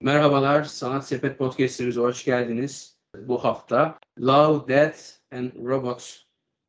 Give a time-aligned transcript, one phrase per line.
[0.00, 2.96] Merhabalar, Sanat Sepet Podcast'imize hoş geldiniz.
[3.18, 4.98] Bu hafta Love, Death
[5.32, 6.18] and Robots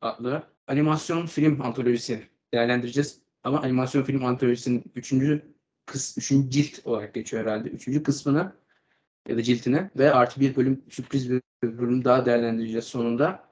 [0.01, 3.21] adlı animasyon film antolojisi değerlendireceğiz.
[3.43, 5.41] Ama animasyon film antolojisinin üçüncü,
[5.85, 7.69] kıs, üçüncü cilt olarak geçiyor herhalde.
[7.69, 8.53] Üçüncü kısmını
[9.27, 13.47] ya da ciltini ve artı bir bölüm sürpriz bir bölüm daha değerlendireceğiz sonunda.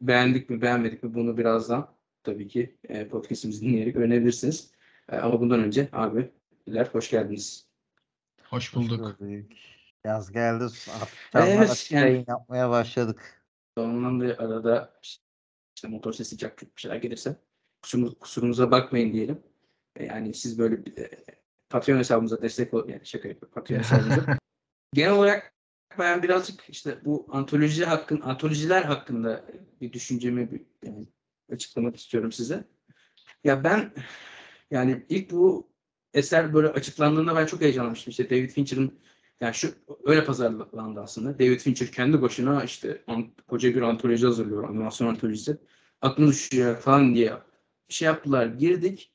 [0.00, 4.70] Beğendik mi beğenmedik mi bunu birazdan tabii ki e, podcast'imizi dinleyerek öğrenebilirsiniz.
[5.12, 7.73] E, ama bundan önce abiler hoş geldiniz.
[8.54, 9.18] Hoş bulduk.
[10.04, 10.64] Yaz geldi.
[10.64, 13.42] Artık Evet, yani- yayın yapmaya başladık.
[13.76, 15.00] Ondan da arada
[15.76, 17.36] işte motor sesi cak bir şeyler gelirse
[17.82, 19.42] kusurumuz, kusurumuza bakmayın diyelim.
[19.96, 21.10] E, Yani siz böyle bir, e,
[21.68, 24.38] Patreon hesabımıza destek ol yani şaka yapıyorum Patreon hesabımıza.
[24.92, 25.54] Genel olarak
[25.98, 29.44] ben birazcık işte bu antoloji hakkın antolojiler hakkında
[29.80, 31.06] bir düşüncemi bir, yani
[31.52, 32.64] açıklamak istiyorum size.
[33.44, 33.92] Ya ben
[34.70, 35.73] yani ilk bu
[36.14, 38.10] eser böyle açıklandığında ben çok heyecanlanmıştım.
[38.10, 38.98] İşte David Fincher'ın
[39.40, 39.74] yani şu
[40.04, 41.38] öyle pazarlandı aslında.
[41.38, 45.56] David Fincher kendi başına işte an, koca bir antoloji hazırlıyor, animasyon antolojisi.
[46.00, 47.32] Aklını düşüyor falan diye
[47.88, 48.46] şey yaptılar.
[48.46, 49.12] Girdik.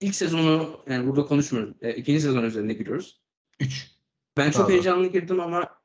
[0.00, 1.74] İlk sezonu yani burada konuşmuyoruz.
[1.82, 3.20] E, ikinci sezon üzerine giriyoruz.
[3.60, 3.90] 3.
[4.36, 4.72] Ben çok Doğru.
[4.72, 5.82] heyecanlı girdim ama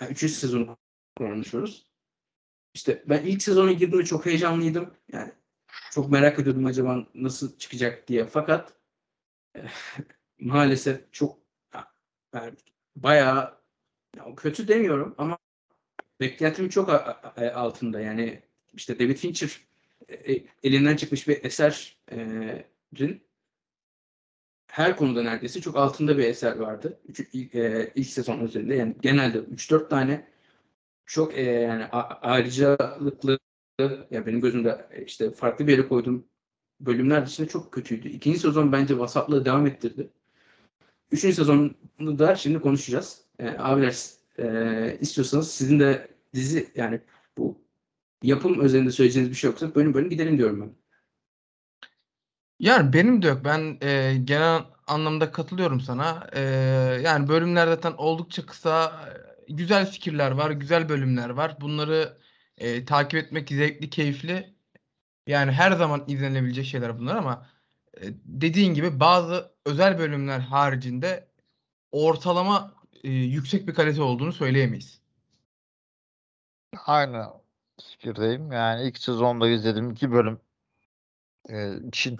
[0.00, 0.78] yani üçüncü sezonu
[1.16, 1.92] konuşuyoruz.
[2.74, 4.94] İşte ben ilk sezona girdiğimde çok heyecanlıydım.
[5.12, 5.32] Yani
[5.90, 8.26] çok merak ediyordum acaba nasıl çıkacak diye.
[8.26, 8.81] Fakat
[10.40, 11.38] maalesef çok
[12.34, 12.52] yani
[12.96, 13.58] bayağı
[14.16, 15.38] ya kötü demiyorum ama
[16.20, 16.88] beklentimin çok
[17.54, 18.00] altında.
[18.00, 18.42] Yani
[18.74, 19.60] işte David Fincher
[20.08, 23.22] e, elinden çıkmış bir eserin
[24.66, 27.00] her konuda neredeyse çok altında bir eser vardı.
[27.08, 28.74] Üç, ilk, e, ilk sezon üzerinde.
[28.74, 30.28] Yani genelde 3-4 tane
[31.06, 31.84] çok e, yani
[32.22, 33.38] ayrıcalıklı
[34.10, 36.28] ya benim gözümde e, işte farklı bir yere koyduğum
[36.86, 38.08] bölümler dışında çok kötüydü.
[38.08, 40.10] İkinci sezon bence vasatlığı devam ettirdi.
[41.12, 43.24] Üçüncü sezonu da şimdi konuşacağız.
[43.38, 43.96] E, abiler
[44.38, 47.00] e, istiyorsanız sizin de dizi yani
[47.38, 47.58] bu
[48.22, 50.82] yapım üzerinde söyleyeceğiniz bir şey yoksa bölüm bölüm gidelim diyorum ben.
[52.58, 53.44] Yani benim de yok.
[53.44, 56.26] Ben e, genel anlamda katılıyorum sana.
[56.32, 56.40] E,
[57.04, 58.92] yani bölümler zaten oldukça kısa.
[59.48, 61.56] Güzel fikirler var, güzel bölümler var.
[61.60, 62.18] Bunları
[62.58, 64.51] e, takip etmek zevkli, keyifli.
[65.26, 67.46] Yani her zaman izlenebilecek şeyler bunlar ama
[67.96, 71.28] e, dediğin gibi bazı özel bölümler haricinde
[71.92, 72.74] ortalama
[73.04, 75.00] e, yüksek bir kalite olduğunu söyleyemeyiz.
[76.86, 77.26] Aynı
[77.90, 78.52] fikirdeyim.
[78.52, 80.40] Yani ilk sezonda izledim iki bölüm
[81.48, 82.18] e, için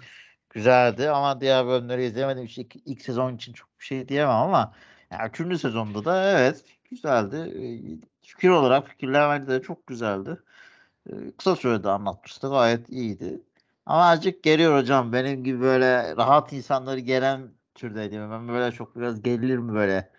[0.50, 2.44] güzeldi ama diğer bölümleri izlemedim.
[2.44, 4.74] İşte ilk, sezon için çok bir şey diyemem ama
[5.10, 7.52] yani üçüncü sezonda da evet güzeldi.
[8.22, 10.38] Fikir olarak fikirler bence de çok güzeldi.
[11.38, 12.48] Kısa sürede anlatmıştı.
[12.48, 13.40] Gayet iyiydi.
[13.86, 15.12] Ama azıcık geriyor hocam.
[15.12, 18.30] Benim gibi böyle rahat insanları geren türdeydim.
[18.30, 20.10] Ben böyle çok biraz gerilirim böyle.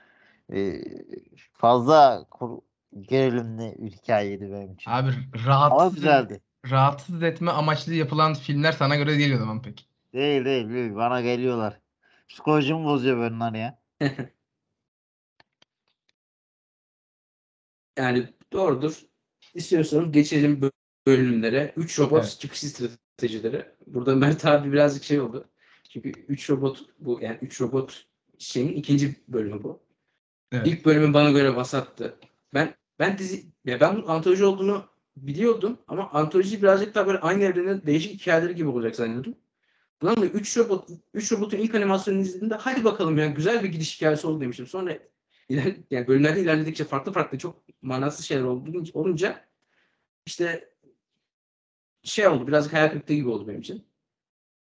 [1.54, 2.62] Fazla kur-
[3.02, 4.92] gerilimli bir hikayeydi benim için.
[4.92, 6.42] Abi Ama rahatsız, güzeldi.
[6.72, 9.88] rahatsız etme amaçlı yapılan filmler sana göre değil o zaman pek.
[10.14, 10.96] Değil değil değil.
[10.96, 11.80] Bana geliyorlar.
[12.30, 13.80] Psikolojimi bozuyor bunlar ya.
[17.98, 19.02] Yani doğrudur.
[19.54, 20.72] İstiyorsanız geçelim bö-
[21.08, 21.74] bölümlere.
[21.78, 22.38] 3 robot Evet.
[22.40, 23.66] çıkış stratejileri.
[23.88, 25.46] Burada Mert abi birazcık şey oldu.
[25.90, 28.06] Çünkü 3 robot bu yani 3 robot
[28.38, 29.80] şeyin ikinci bölümü bu.
[30.52, 30.68] Evet.
[30.68, 32.16] İlk bölümü bana göre vasattı.
[32.54, 34.86] Ben ben dizi ya ben antoloji olduğunu
[35.18, 39.36] biliyordum ama antoloji birazcık daha böyle aynı evrenin değişik hikayeleri gibi olacak zannediyordum.
[40.02, 43.96] Bundan da 3 robot 3 robotun ilk animasyonunu izlediğimde hadi bakalım yani güzel bir gidiş
[43.98, 44.68] hikayesi oldu demiştim.
[44.68, 44.98] Sonra
[45.50, 48.44] iler, yani bölümlerde ilerledikçe farklı farklı çok manasız şeyler
[48.94, 49.46] olunca,
[50.26, 50.74] işte
[52.04, 53.86] şey oldu biraz hayal kırıklığı gibi oldu benim için.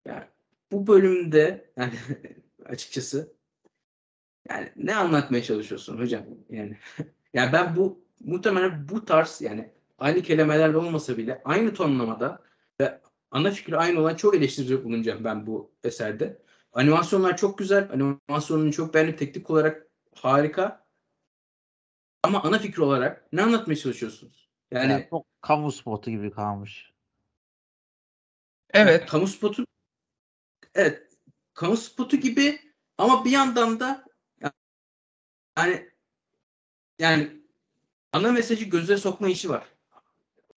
[0.06, 0.24] Yani
[0.72, 1.92] bu bölümde yani
[2.64, 3.32] açıkçası
[4.48, 6.24] yani ne anlatmaya çalışıyorsun hocam?
[6.50, 6.76] Yani
[7.34, 12.42] yani ben bu muhtemelen bu tarz yani aynı kelimeler olmasa bile aynı tonlamada
[12.80, 13.00] ve
[13.30, 16.42] ana fikri aynı olan çok eleştirici bulunacağım ben bu eserde.
[16.72, 17.88] Animasyonlar çok güzel.
[17.92, 19.16] Animasyonunu çok beğendim.
[19.16, 19.87] Teknik olarak
[20.24, 20.86] harika.
[22.22, 24.48] Ama ana fikir olarak ne anlatmaya çalışıyorsunuz?
[24.70, 26.92] Yani Yani çok kamu spotu gibi kalmış.
[28.70, 29.06] Evet.
[29.06, 29.66] kamu spotu
[30.74, 31.18] evet
[31.54, 32.60] kamu spotu gibi
[32.98, 34.04] ama bir yandan da
[35.58, 35.90] yani
[36.98, 37.42] yani
[38.12, 39.64] ana mesajı göze sokma işi var.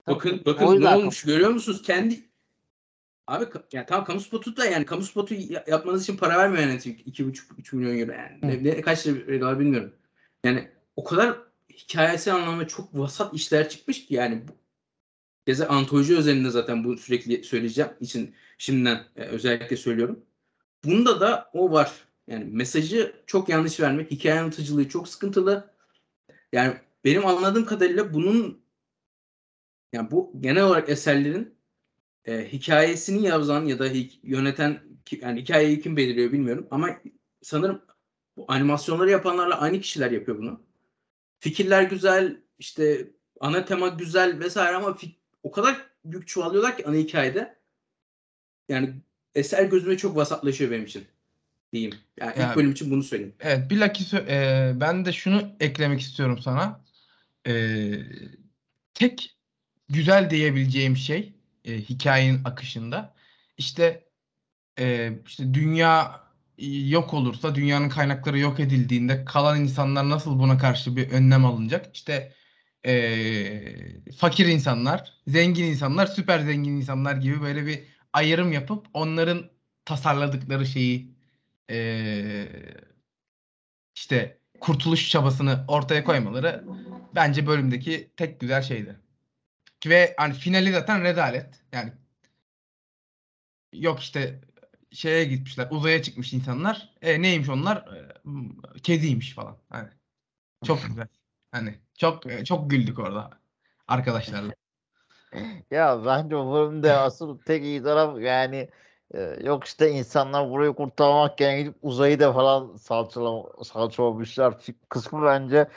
[0.07, 1.81] Bakın bakın o ne olmuş görüyor musunuz?
[1.81, 2.30] Kendi
[3.31, 6.79] Abi yani tamam kamu spotu da yani kamu spotu ya- yapmanız için para vermiyor yani
[7.05, 8.39] iki buçuk üç milyon euro yani.
[8.43, 9.93] Ne, ne- kaç lira bilmiyorum.
[10.45, 11.37] Yani o kadar
[11.69, 14.51] hikayesi anlamda çok vasat işler çıkmış ki yani bu
[15.47, 20.25] Keza antoloji özelinde zaten bunu sürekli söyleyeceğim için şimdiden e, özellikle söylüyorum.
[20.85, 21.91] Bunda da o var.
[22.27, 25.73] Yani mesajı çok yanlış vermek, hikaye anlatıcılığı çok sıkıntılı.
[26.53, 26.73] Yani
[27.05, 28.61] benim anladığım kadarıyla bunun
[29.93, 31.60] yani bu genel olarak eserlerin
[32.25, 33.87] e, hikayesini yazan ya da
[34.23, 36.89] yöneten ki- yani hikayeyi kim belirliyor bilmiyorum ama
[37.41, 37.81] sanırım
[38.37, 40.61] bu animasyonları yapanlarla aynı kişiler yapıyor bunu.
[41.39, 43.07] Fikirler güzel, işte
[43.39, 44.97] ana tema güzel vesaire ama
[45.43, 47.55] o kadar büyük çuvalıyorlar ki ana hikayede.
[48.69, 48.93] Yani
[49.35, 51.03] eser gözüme çok vasatlaşıyor benim için.
[51.73, 51.93] Diyeyim.
[52.19, 53.33] Yani Ya- ilk bölüm için bunu söyleyeyim.
[53.39, 56.81] Evet, bilakis e, ben de şunu eklemek istiyorum sana.
[57.47, 57.53] E,
[58.93, 59.37] tek
[59.89, 61.33] güzel diyebileceğim şey
[61.65, 63.13] e, hikayenin akışında
[63.57, 64.07] işte
[64.79, 66.21] e, işte dünya
[66.89, 71.95] yok olursa, dünyanın kaynakları yok edildiğinde kalan insanlar nasıl buna karşı bir önlem alınacak?
[71.95, 72.33] İşte
[72.85, 79.43] e, fakir insanlar, zengin insanlar, süper zengin insanlar gibi böyle bir ayrım yapıp onların
[79.85, 81.15] tasarladıkları şeyi
[81.71, 82.47] e,
[83.95, 86.65] işte kurtuluş çabasını ortaya koymaları
[87.15, 88.95] bence bölümdeki tek güzel şeydi.
[89.85, 91.63] Ve hani finali zaten rezalet.
[91.71, 91.93] Yani
[93.73, 94.41] yok işte
[94.91, 96.93] şeye gitmişler, uzaya çıkmış insanlar.
[97.01, 97.77] E, neymiş onlar?
[97.77, 99.57] E, kediymiş falan.
[99.69, 99.89] Hani
[100.65, 101.07] çok güzel.
[101.51, 103.29] Hani çok e, çok güldük orada
[103.87, 104.53] arkadaşlarla.
[105.71, 108.69] Ya bence o bölümde asıl tek iyi taraf yani
[109.13, 114.57] e, yok işte insanlar burayı kurtarmakken gidip uzayı da falan salçala, salçalamışlar
[114.89, 115.67] kısmı bence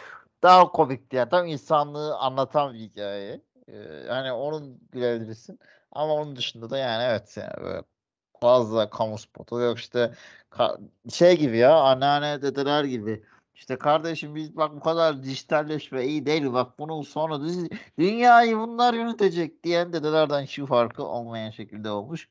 [0.43, 3.41] daha komikti yani tam insanlığı anlatan bir hikaye.
[4.09, 5.59] Yani onun gülebilirsin
[5.93, 7.83] ama onun dışında da yani evet yani böyle
[8.41, 10.15] fazla kamu spotu yok işte
[11.13, 13.23] şey gibi ya anneanne dedeler gibi.
[13.55, 17.41] İşte kardeşim biz bak bu kadar dijitalleşme iyi değil bak bunun sonra
[17.99, 22.29] dünyayı bunlar yönetecek diyen dedelerden hiçbir farkı olmayan şekilde olmuş.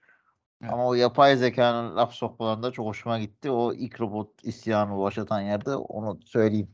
[0.62, 0.74] Evet.
[0.74, 3.52] Ama o yapay zekanın laf sokmalarında çok hoşuma gitti.
[3.52, 6.70] O ilk robot isyanı başlatan yerde onu söyleyeyim.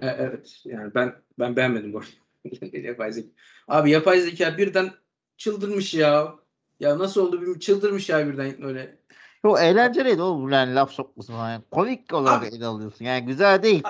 [0.00, 0.60] E, evet.
[0.64, 2.76] Yani ben ben beğenmedim bu arada.
[2.78, 3.28] yapay zeka.
[3.68, 4.90] Abi yapay zeka birden
[5.36, 6.34] çıldırmış ya.
[6.80, 7.60] Ya nasıl oldu bilmiyorum.
[7.60, 8.98] Çıldırmış ya birden öyle.
[9.42, 11.50] Çok eğlenceliydi oğlum yani laf sokması falan.
[11.50, 13.04] Yani komik olarak Abi- ele alıyorsun.
[13.04, 13.82] Yani güzel değil.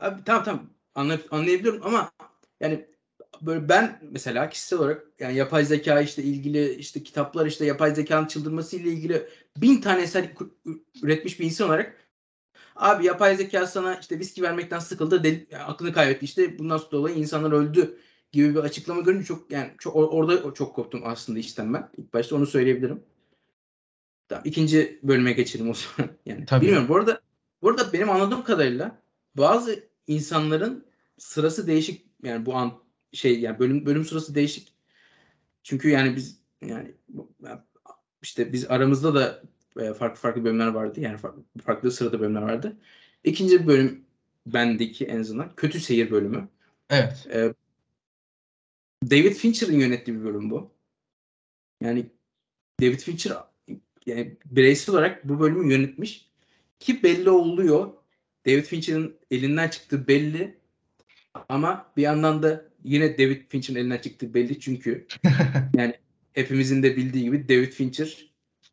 [0.00, 2.10] Abi tamam tamam Anlay anlayabiliyorum ama
[2.60, 2.86] yani
[3.42, 8.26] böyle ben mesela kişisel olarak yani yapay zeka işte ilgili işte kitaplar işte yapay zekanın
[8.26, 10.30] çıldırması ile ilgili bin tane eser
[11.02, 11.96] üretmiş bir insan olarak
[12.78, 17.16] abi yapay zeka sana işte viski vermekten sıkıldı deli, yani aklını kaybetti işte bundan dolayı
[17.16, 17.98] insanlar öldü
[18.32, 21.90] gibi bir açıklama görünce çok yani çok or- orada çok korktum aslında işten ben.
[21.96, 23.02] İlk başta onu söyleyebilirim.
[24.28, 26.10] Tamam, ikinci bölüme geçelim o zaman.
[26.26, 26.64] Yani Tabii.
[26.64, 26.88] bilmiyorum.
[26.88, 27.20] Bu arada,
[27.62, 29.02] bu arada benim anladığım kadarıyla
[29.34, 30.86] bazı insanların
[31.18, 32.06] sırası değişik.
[32.22, 32.72] Yani bu an
[33.12, 34.72] şey yani bölüm bölüm sırası değişik.
[35.62, 36.94] Çünkü yani biz yani
[38.22, 39.42] işte biz aramızda da
[39.78, 41.00] e, farklı farklı bölümler vardı.
[41.00, 42.76] Yani farklı, farklı sırada bölümler vardı.
[43.24, 44.04] İkinci bölüm
[44.46, 46.48] bendeki en azından kötü seyir bölümü.
[46.90, 47.26] Evet.
[47.32, 47.54] E,
[49.10, 50.70] David Fincher'ın yönettiği bir bölüm bu.
[51.80, 52.06] Yani
[52.80, 53.32] David Fincher
[54.06, 56.28] yani bireysel olarak bu bölümü yönetmiş
[56.78, 57.92] ki belli oluyor.
[58.46, 60.58] David Fincher'ın elinden çıktığı belli
[61.48, 65.06] ama bir yandan da yine David Fincher'ın elinden çıktığı belli çünkü
[65.76, 65.94] yani
[66.32, 68.28] hepimizin de bildiği gibi David Fincher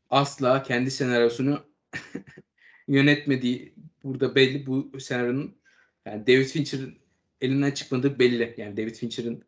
[0.10, 1.60] asla kendi senaryosunu
[2.88, 5.56] yönetmediği burada belli bu senaryonun
[6.06, 6.96] yani David Fincher'ın
[7.42, 8.56] elinden çıkmadığı belli.
[8.58, 9.44] Yani David Fincher'ın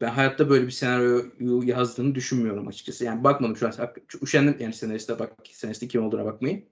[0.00, 3.04] ben hayatta böyle bir senaryoyu yazdığını düşünmüyorum açıkçası.
[3.04, 3.94] Yani bakmadım şu an.
[4.22, 6.68] Üşendim yani senariste bak senariste kim olduğuna bakmayı.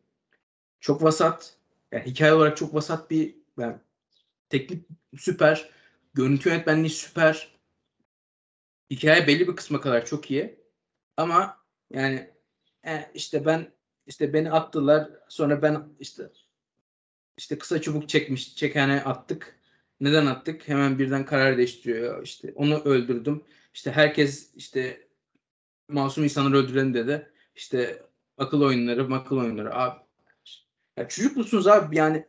[0.81, 1.57] Çok vasat.
[1.93, 3.77] Yani hikaye olarak çok vasat bir yani
[4.49, 4.87] teknik
[5.19, 5.71] süper.
[6.15, 7.57] Görüntü yönetmenliği süper.
[8.91, 10.61] Hikaye belli bir kısma kadar çok iyi.
[11.17, 11.59] Ama
[11.93, 12.31] yani
[12.87, 13.73] e, işte ben
[14.07, 15.11] işte beni attılar.
[15.29, 16.31] Sonra ben işte
[17.37, 19.59] işte kısa çubuk çekmiş çekene attık.
[20.01, 20.69] Neden attık?
[20.69, 22.23] Hemen birden karar değiştiriyor.
[22.23, 23.45] İşte onu öldürdüm.
[23.75, 25.09] İşte herkes işte
[25.89, 27.33] masum insanları öldürelim dedi.
[27.55, 28.03] İşte
[28.39, 29.75] akıl oyunları, makıl oyunları.
[29.75, 30.01] Abi
[30.97, 31.97] ya çocuk musunuz abi?
[31.97, 32.27] Yani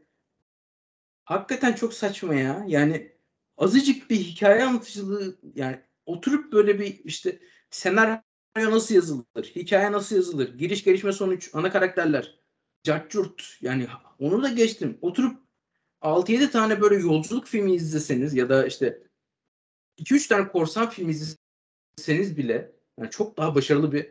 [1.24, 2.66] hakikaten çok saçma ya.
[2.68, 3.12] Yani
[3.58, 8.27] azıcık bir hikaye anlatıcılığı yani oturup böyle bir işte senaryo
[8.66, 9.26] nasıl yazılır?
[9.56, 10.58] Hikaye nasıl yazılır?
[10.58, 12.40] Giriş gelişme sonuç, ana karakterler.
[12.84, 13.88] Cartcurt yani
[14.20, 14.98] onu da geçtim.
[15.02, 15.38] Oturup
[16.02, 19.04] 6-7 tane böyle yolculuk filmi izleseniz ya da işte
[20.00, 24.10] 2-3 tane korsan filmi izleseniz bile yani çok daha başarılı bir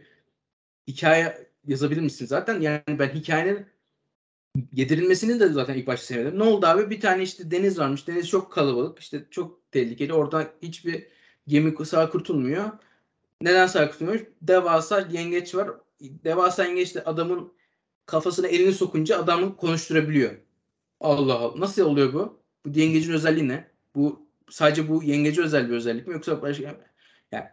[0.88, 2.29] hikaye yazabilir misiniz?
[2.29, 3.67] Zaten yani ben hikayenin
[4.73, 6.38] yedirilmesini de zaten ilk başta sevmedim.
[6.38, 6.91] Ne oldu abi?
[6.91, 8.09] Bir tane işte deniz varmış.
[8.09, 8.99] Deniz çok kalabalık.
[8.99, 10.12] işte çok tehlikeli.
[10.12, 11.07] Oradan hiçbir
[11.47, 12.71] gemi sağ kurtulmuyor.
[13.43, 14.26] Neden kurtulmuyor?
[14.43, 15.71] Devasa yengeç var.
[16.00, 17.52] devasa yengeçte adamın
[18.07, 20.35] kafasına elini sokunca adamı konuşturabiliyor.
[21.00, 21.61] Allah Allah.
[21.61, 22.43] Nasıl oluyor bu?
[22.66, 23.71] Bu yengecin özelliği ne?
[23.95, 26.75] Bu sadece bu yengece özel bir özellik mi yoksa başka
[27.33, 27.49] yani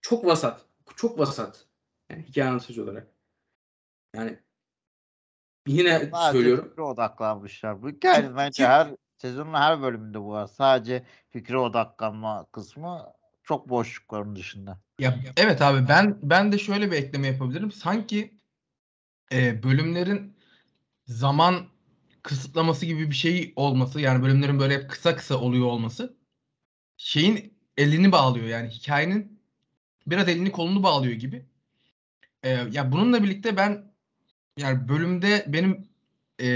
[0.00, 0.66] çok vasat.
[0.96, 1.66] Çok vasat.
[2.10, 3.06] Yani hikaye anlatıcı olarak.
[4.16, 4.38] Yani
[5.66, 6.68] yine Sadece söylüyorum.
[6.68, 7.82] fikre odaklanmışlar.
[7.82, 8.02] Bu Çok-
[8.36, 10.46] bence her sezonun her bölümünde bu var.
[10.46, 13.12] Sadece fikre odaklanma kısmı
[13.42, 14.83] çok boşlukların dışında.
[14.98, 17.72] Ya evet abi ben ben de şöyle bir ekleme yapabilirim.
[17.72, 18.34] Sanki
[19.32, 20.36] e, bölümlerin
[21.06, 21.68] zaman
[22.22, 26.16] kısıtlaması gibi bir şey olması yani bölümlerin böyle hep kısa kısa oluyor olması
[26.98, 29.40] şeyin elini bağlıyor yani hikayenin
[30.08, 31.46] biraz elini kolunu bağlıyor gibi.
[32.44, 33.92] E, ya bununla birlikte ben
[34.58, 35.88] yani bölümde benim
[36.40, 36.46] e,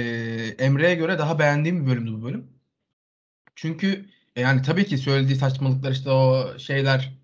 [0.59, 2.49] Emre'ye göre daha beğendiğim bir bölümdü bu bölüm.
[3.57, 7.17] Çünkü e, yani tabii ki söylediği saçmalıklar işte o şeyler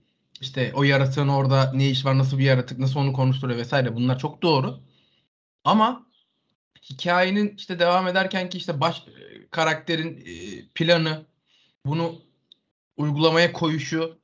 [0.45, 4.19] işte o yaratığın orada ne iş var nasıl bir yaratık nasıl onu konuşturuyor vesaire bunlar
[4.19, 4.81] çok doğru.
[5.65, 6.07] Ama
[6.91, 11.27] hikayenin işte devam ederken ki işte baş e, karakterin e, planı
[11.87, 12.23] bunu
[12.97, 14.19] uygulamaya koyuşu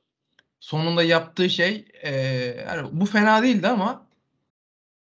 [0.59, 2.11] sonunda yaptığı şey e,
[2.67, 4.07] yani bu fena değildi ama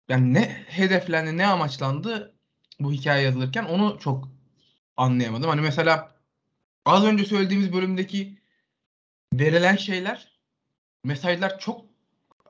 [0.10, 2.36] yani ne hedeflendi ne amaçlandı
[2.80, 4.30] bu hikaye yazılırken onu çok
[4.98, 5.50] anlayamadım.
[5.50, 6.16] Hani mesela
[6.86, 8.38] az önce söylediğimiz bölümdeki
[9.34, 10.33] verilen şeyler
[11.04, 11.86] mesajlar çok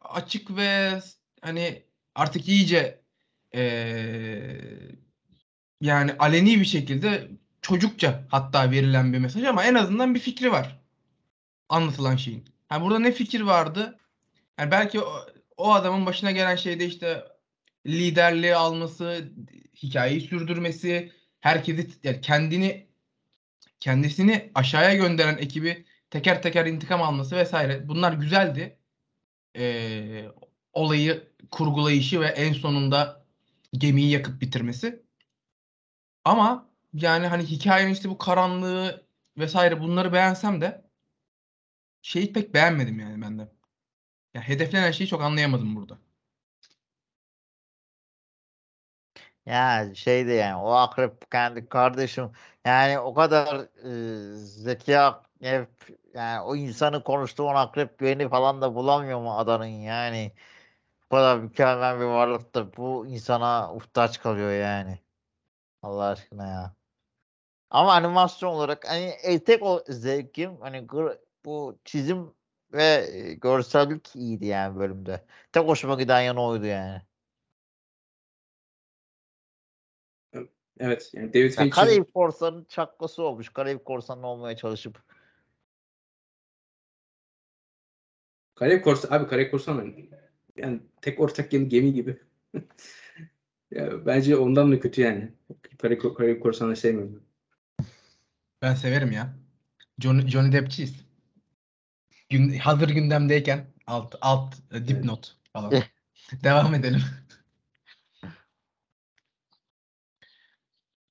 [0.02, 1.00] açık ve
[1.42, 1.84] hani
[2.16, 3.02] artık iyice
[3.54, 4.96] eee,
[5.82, 7.32] yani aleni bir şekilde
[7.62, 10.80] çocukça hatta verilen bir mesaj ama en azından bir fikri var
[11.70, 12.46] anlatılan şeyin.
[12.70, 14.00] Ha burada ne fikir vardı?
[14.60, 15.26] Yani belki o,
[15.58, 17.24] o adamın başına gelen şeyde işte
[17.88, 19.32] liderliği alması,
[19.84, 22.88] hikayeyi sürdürmesi, herkesi yani kendini
[23.80, 27.88] kendisini aşağıya gönderen ekibi teker teker intikam alması vesaire.
[27.88, 28.80] Bunlar güzeldi.
[29.58, 30.26] Ee,
[30.74, 33.26] olayı kurgulayışı ve en sonunda
[33.74, 35.04] gemiyi yakıp bitirmesi.
[36.26, 40.86] Ama yani hani hikayenin işte bu karanlığı vesaire bunları beğensem de
[42.02, 43.52] şeyi pek beğenmedim yani ben de.
[44.34, 46.00] Ya hedeflenen şeyi çok anlayamadım burada.
[49.46, 52.32] Ya şeydi yani o akrep kendi kardeşim
[52.66, 53.68] yani o kadar
[54.34, 55.70] e, zeki akrep
[56.14, 60.32] yani o insanı konuştuğun akrep güveni falan da bulamıyor mu adanın yani
[61.04, 65.00] bu kadar mükemmel bir varlıkta bu insana muhtaç kalıyor yani
[65.82, 66.76] Allah aşkına ya.
[67.70, 70.88] Ama animasyon olarak hani e, tek o zevkim hani
[71.46, 72.34] bu çizim
[72.74, 75.26] ve e, görsellik iyiydi yani bölümde.
[75.52, 77.02] Tek hoşuma giden yanı oydu yani.
[80.80, 81.12] Evet.
[81.14, 83.50] Yani David Fincher Karayip Korsanı'nın çakkası olmuş.
[83.50, 85.04] Karayip Korsanı olmaya çalışıp.
[88.64, 89.94] Karayip Korsan abi Karayip Korsan
[90.58, 92.18] yani, tek ortak gemi, gemi gibi.
[93.72, 95.32] ya, bence ondan da kötü yani.
[95.78, 97.24] Karayip, Karayip Korsan'ı sevmiyorum.
[98.62, 99.34] Ben severim ya.
[100.00, 101.06] Johnny, Johnny Depp'çiyiz.
[102.30, 105.74] Gün, hazır gündemdeyken alt alt e, dipnot falan.
[106.44, 107.02] Devam edelim.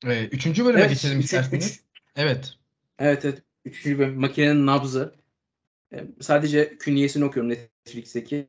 [0.06, 1.70] Ee, üçüncü bölüme geçelim üç- isterseniz.
[1.70, 1.82] üç-
[2.16, 2.54] Evet.
[2.98, 3.42] evet evet.
[3.64, 5.21] Üçüncü bölüm makinenin nabzı.
[5.92, 8.48] Ee, Sadece künyesini okuyorum Netflix'teki.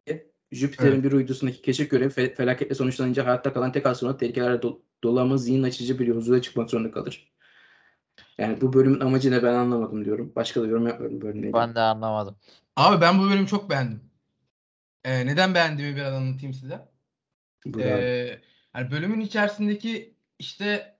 [0.51, 1.03] Jüpiter'in Evet.
[1.03, 5.37] bir uydusundaki keşif görevi fe- felaketle sonuçlanınca hayatta kalan tek astronot tehlikelerle do- dolu ama
[5.37, 7.33] zihin açıcı bir yolculuğa çıkmak zorunda kalır.
[8.37, 10.33] Yani bu bölümün amacı ne ben anlamadım diyorum.
[10.35, 11.53] Başka da yorum yapmıyorum bölümle.
[11.53, 12.35] Ben de anlamadım.
[12.75, 14.01] Abi ben bu bölümü çok beğendim.
[15.03, 16.75] Ee, neden beğendiğimi biraz anlatayım size.
[17.67, 17.81] Abi.
[17.81, 18.41] Ee,
[18.75, 20.97] yani bölümün içerisindeki işte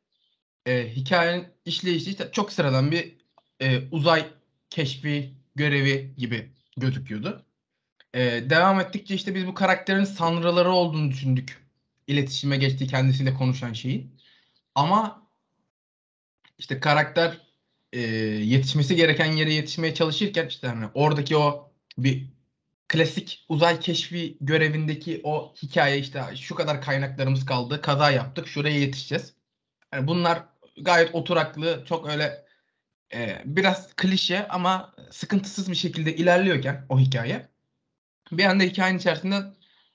[0.66, 3.18] e, hikayenin işleyişi işte çok sıradan bir
[3.62, 4.26] e, uzay
[4.70, 7.46] keşfi görevi gibi gözüküyordu.
[8.14, 11.64] Ee, devam ettikçe işte biz bu karakterin sanrıları olduğunu düşündük.
[12.08, 14.20] İletişime geçti kendisiyle konuşan şeyin.
[14.76, 15.28] Ama
[16.58, 17.38] işte karakter
[17.94, 22.34] e, yetişmesi gereken yere yetişmeye çalışırken işte hani oradaki o bir
[22.88, 29.34] klasik uzay keşfi görevindeki o hikaye işte şu kadar kaynaklarımız kaldı, kaza yaptık, şuraya yetişeceğiz.
[29.94, 30.44] Yani bunlar
[30.82, 32.43] gayet oturaklı, çok öyle
[33.14, 37.50] e, biraz klişe ama sıkıntısız bir şekilde ilerliyorken o hikaye
[38.32, 39.44] bir anda hikayenin içerisinde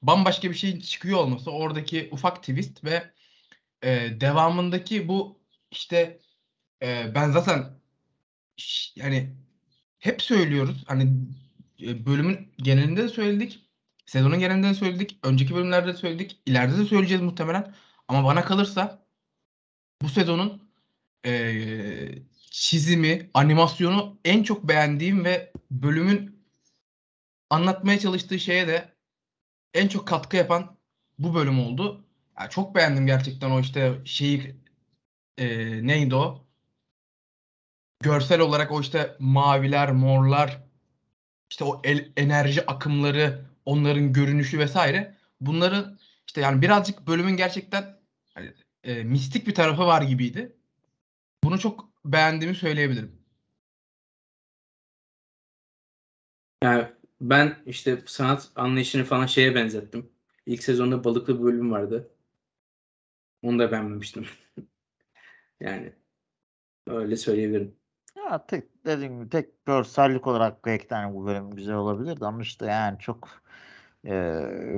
[0.02, 3.10] bambaşka bir şey çıkıyor olması, oradaki ufak twist ve
[3.82, 6.18] e, devamındaki bu işte
[6.82, 7.78] e, ben zaten
[8.96, 9.36] yani
[9.98, 11.12] hep söylüyoruz hani
[11.82, 13.68] e, bölümün genelinde de söyledik,
[14.06, 17.74] sezonun genelinde de söyledik, önceki bölümlerde de söyledik, ileride de söyleyeceğiz muhtemelen.
[18.08, 19.06] Ama bana kalırsa
[20.02, 20.70] bu sezonun
[21.26, 21.32] e,
[22.60, 26.44] çizimi, animasyonu en çok beğendiğim ve bölümün
[27.50, 28.94] anlatmaya çalıştığı şeye de
[29.74, 30.76] en çok katkı yapan
[31.18, 32.04] bu bölüm oldu.
[32.40, 34.56] Ya çok beğendim gerçekten o işte şeyi
[35.38, 35.46] e,
[35.86, 36.46] neydi o?
[38.00, 40.62] Görsel olarak o işte maviler, morlar,
[41.50, 45.16] işte o el, enerji akımları, onların görünüşü vesaire.
[45.40, 47.98] Bunların işte yani birazcık bölümün gerçekten
[48.34, 50.56] hani, e, mistik bir tarafı var gibiydi.
[51.44, 53.12] Bunu çok beğendiğimi söyleyebilirim.
[56.62, 56.88] Yani
[57.20, 60.10] ben işte sanat anlayışını falan şeye benzettim.
[60.46, 62.10] İlk sezonda balıklı bir bölüm vardı.
[63.42, 64.26] Onu da beğenmemiştim.
[65.60, 65.92] yani
[66.86, 67.76] öyle söyleyebilirim.
[68.16, 72.66] Ya tek dediğim gibi tek görsellik olarak belki hani bu bölüm güzel olabilirdi ama işte
[72.66, 73.28] yani çok
[74.04, 74.14] e,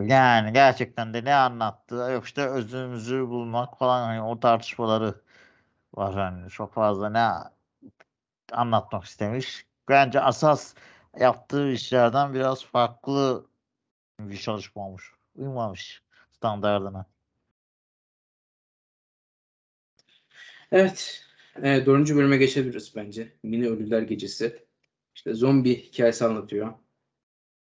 [0.07, 5.15] yani gerçekten de ne anlattı yok işte özümüzü bulmak falan hani o tartışmaları
[5.95, 7.51] var hani çok fazla ne
[8.53, 9.67] anlatmak istemiş.
[9.89, 10.75] Bence asas
[11.21, 13.47] yaptığı işlerden biraz farklı
[14.21, 15.15] bir çalışma olmuş.
[15.35, 17.07] Uymamış standardına.
[20.73, 21.25] Evet.
[21.63, 23.33] E, dördüncü bölüme geçebiliriz bence.
[23.43, 24.67] Mini Ölüler Gecesi.
[25.15, 26.75] İşte zombi hikayesi anlatıyor.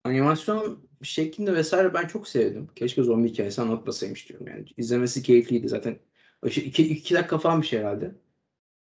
[0.04, 2.68] Animasyon şeklinde vesaire ben çok sevdim.
[2.76, 4.64] Keşke zombi hikayesi anlatmasaymış diyorum yani.
[4.76, 5.98] İzlemesi keyifliydi zaten.
[6.46, 8.14] İşte iki, iki dakika falan bir şey herhalde.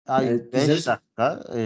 [0.06, 0.86] Ay Evet, 5 izleriz.
[0.86, 1.44] dakika.
[1.54, 1.60] E,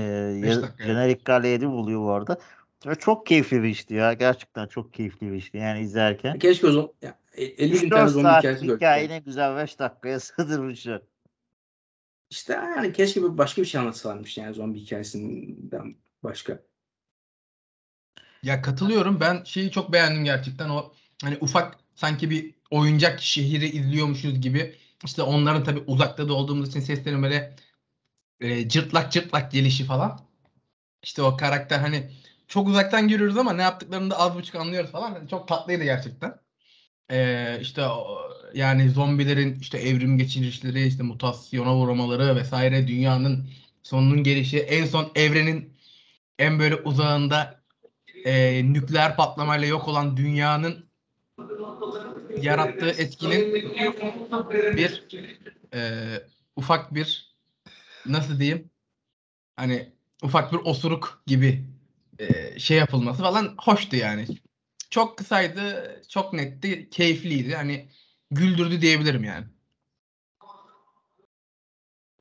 [0.78, 2.38] jenerik gale 7 buluyor bu arada.
[2.86, 4.12] Ve çok keyifli bir işti ya.
[4.12, 6.38] Gerçekten çok keyifli bir işti yani izlerken.
[6.38, 8.80] Keşke o zaman ya, e, 50 bin 3-4 tane zombi hikayesi gördük.
[8.80, 9.20] hikayeyi yani.
[9.20, 11.02] ne güzel 5 dakikaya sığdırmışlar.
[12.30, 16.62] İşte yani keşke bir başka bir şey anlatsalarmış yani zombi hikayesinden başka.
[18.42, 19.20] Ya katılıyorum.
[19.20, 20.68] Ben şeyi çok beğendim gerçekten.
[20.68, 20.92] O
[21.22, 24.76] hani ufak sanki bir oyuncak şehri izliyormuşuz gibi.
[25.04, 27.56] İşte onların tabii uzakta da olduğumuz için seslerin böyle
[28.40, 30.20] e, cırtlak cırtlak gelişi falan.
[31.02, 32.10] İşte o karakter hani
[32.48, 35.12] çok uzaktan görüyoruz ama ne yaptıklarını da az buçuk anlıyoruz falan.
[35.12, 36.40] Hani çok tatlıydı gerçekten.
[37.10, 37.82] Ee, işte
[38.54, 43.50] yani zombilerin işte evrim geçirişleri, işte mutasyona uğramaları vesaire dünyanın
[43.82, 45.76] sonunun gelişi, en son evrenin
[46.38, 47.62] en böyle uzağında
[48.24, 50.88] e, nükleer patlamayla yok olan dünyanın
[52.42, 53.54] yarattığı etkinin
[54.76, 55.04] bir
[55.74, 55.80] e,
[56.56, 57.36] ufak bir
[58.06, 58.70] nasıl diyeyim
[59.56, 61.64] hani ufak bir osuruk gibi
[62.18, 64.26] e, şey yapılması falan hoştu yani.
[64.90, 67.54] Çok kısaydı, çok netti, keyifliydi.
[67.54, 67.88] Hani
[68.30, 69.46] güldürdü diyebilirim yani.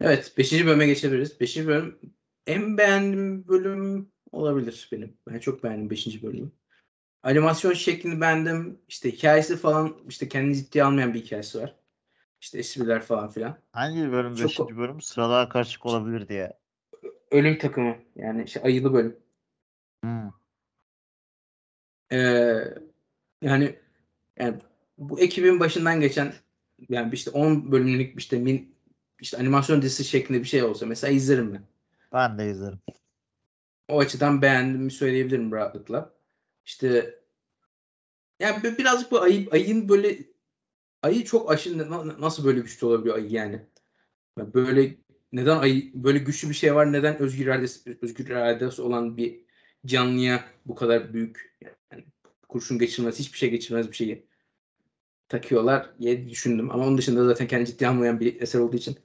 [0.02, 0.52] Evet 5.
[0.66, 1.40] bölüme geçebiliriz.
[1.40, 1.58] 5.
[1.58, 2.00] bölüm
[2.48, 5.18] en beğendiğim bölüm olabilir benim.
[5.28, 6.24] Ben çok beğendim 5.
[6.24, 6.52] bölümü.
[7.24, 8.80] Animasyon şeklini beğendim.
[8.88, 11.76] İşte hikayesi falan işte kendini ciddiye almayan bir hikayesi var.
[12.42, 13.58] İşte espriler falan filan.
[13.72, 14.36] Hangi bölüm?
[14.36, 14.78] Çok- 5.
[14.78, 16.54] bölüm sıralar karışık olabilir diye.
[17.32, 19.20] Ölüm takımı yani işte ayılı bölüm.
[20.04, 20.32] Hmm.
[22.12, 22.64] Ee,
[23.42, 23.76] yani
[24.40, 24.62] yani
[24.98, 26.34] bu ekibin başından geçen
[26.90, 28.76] yani işte 10 bölümlük işte min
[29.20, 31.64] işte animasyon dizisi şeklinde bir şey olsa mesela izlerim ben.
[32.14, 32.80] Ben de izlerim.
[33.88, 36.17] O açıdan beğendiğimi söyleyebilirim rahatlıkla.
[36.68, 37.20] İşte
[38.40, 40.18] yani bi- birazcık bu ayı, ayın böyle
[41.04, 43.62] ayı çok aşırı na- nasıl böyle güçlü olabiliyor ayı yani?
[44.38, 44.98] Ya Böyle
[45.32, 49.40] neden ayı böyle güçlü bir şey var neden özgür iradesi, özgür iradesi olan bir
[49.86, 51.58] canlıya bu kadar büyük
[51.92, 52.06] yani
[52.50, 54.26] kurşun geçirmez hiçbir şey geçirmez bir şeyi
[55.30, 56.72] takıyorlar diye düşündüm.
[56.72, 58.98] Ama onun dışında zaten kendi ciddiye almayan bir eser olduğu için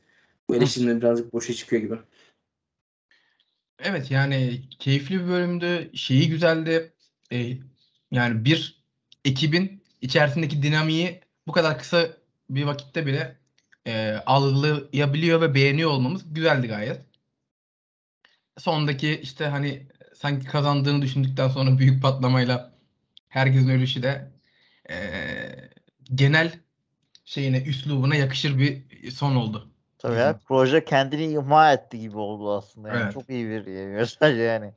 [0.48, 1.98] bu eleştirilerim birazcık boşa çıkıyor gibi.
[3.79, 5.90] Evet yani keyifli bir bölümdü.
[5.94, 6.92] Şeyi güzeldi.
[7.33, 7.59] Ee,
[8.11, 8.83] yani bir
[9.25, 12.09] ekibin içerisindeki dinamiği bu kadar kısa
[12.51, 13.37] bir vakitte bile
[13.87, 17.01] e, algılayabiliyor ve beğeniyor olmamız güzeldi gayet.
[18.59, 22.73] Sondaki işte hani sanki kazandığını düşündükten sonra büyük patlamayla
[23.29, 24.31] herkesin ölüşü de
[24.90, 24.97] e,
[26.14, 26.53] genel
[27.25, 29.68] şeyine, üslubuna yakışır bir son oldu.
[29.99, 32.88] Tabii ya, proje kendini imha etti gibi oldu aslında.
[32.88, 33.14] Yani Evet.
[33.14, 34.73] çok iyi bir e, mesaj yani.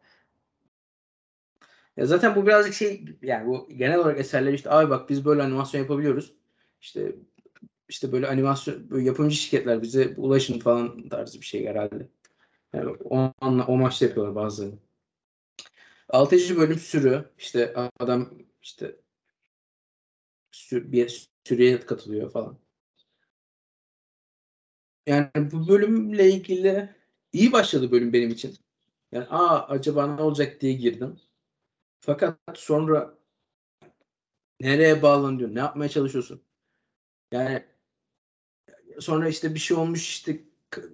[1.98, 5.44] Ya zaten bu birazcık şey yani bu genel olarak eserler işte abi bak biz böyle
[5.44, 6.34] animasyon yapabiliyoruz.
[6.82, 7.16] İşte
[7.90, 12.10] işte böyle animasyon böyle yapımcı şirketler bize ulaşın falan tarzı bir şey herhalde.
[12.74, 14.74] Yani o, anla- o maçta yapıyorlar bazıları.
[16.10, 17.26] Altıncı bölüm sürü.
[17.38, 18.30] İşte adam
[18.62, 18.96] işte
[20.52, 22.60] sür, bir sürüye katılıyor falan.
[25.08, 26.96] Yani bu bölümle ilgili
[27.34, 28.56] iyi başladı bölüm benim için.
[29.12, 31.18] Yani aa acaba ne olacak diye girdim.
[32.06, 33.18] Fakat sonra
[34.60, 35.56] nereye bağlanıyor?
[35.56, 36.42] Ne yapmaya çalışıyorsun?
[37.32, 37.66] Yani
[39.00, 40.44] sonra işte bir şey olmuş işte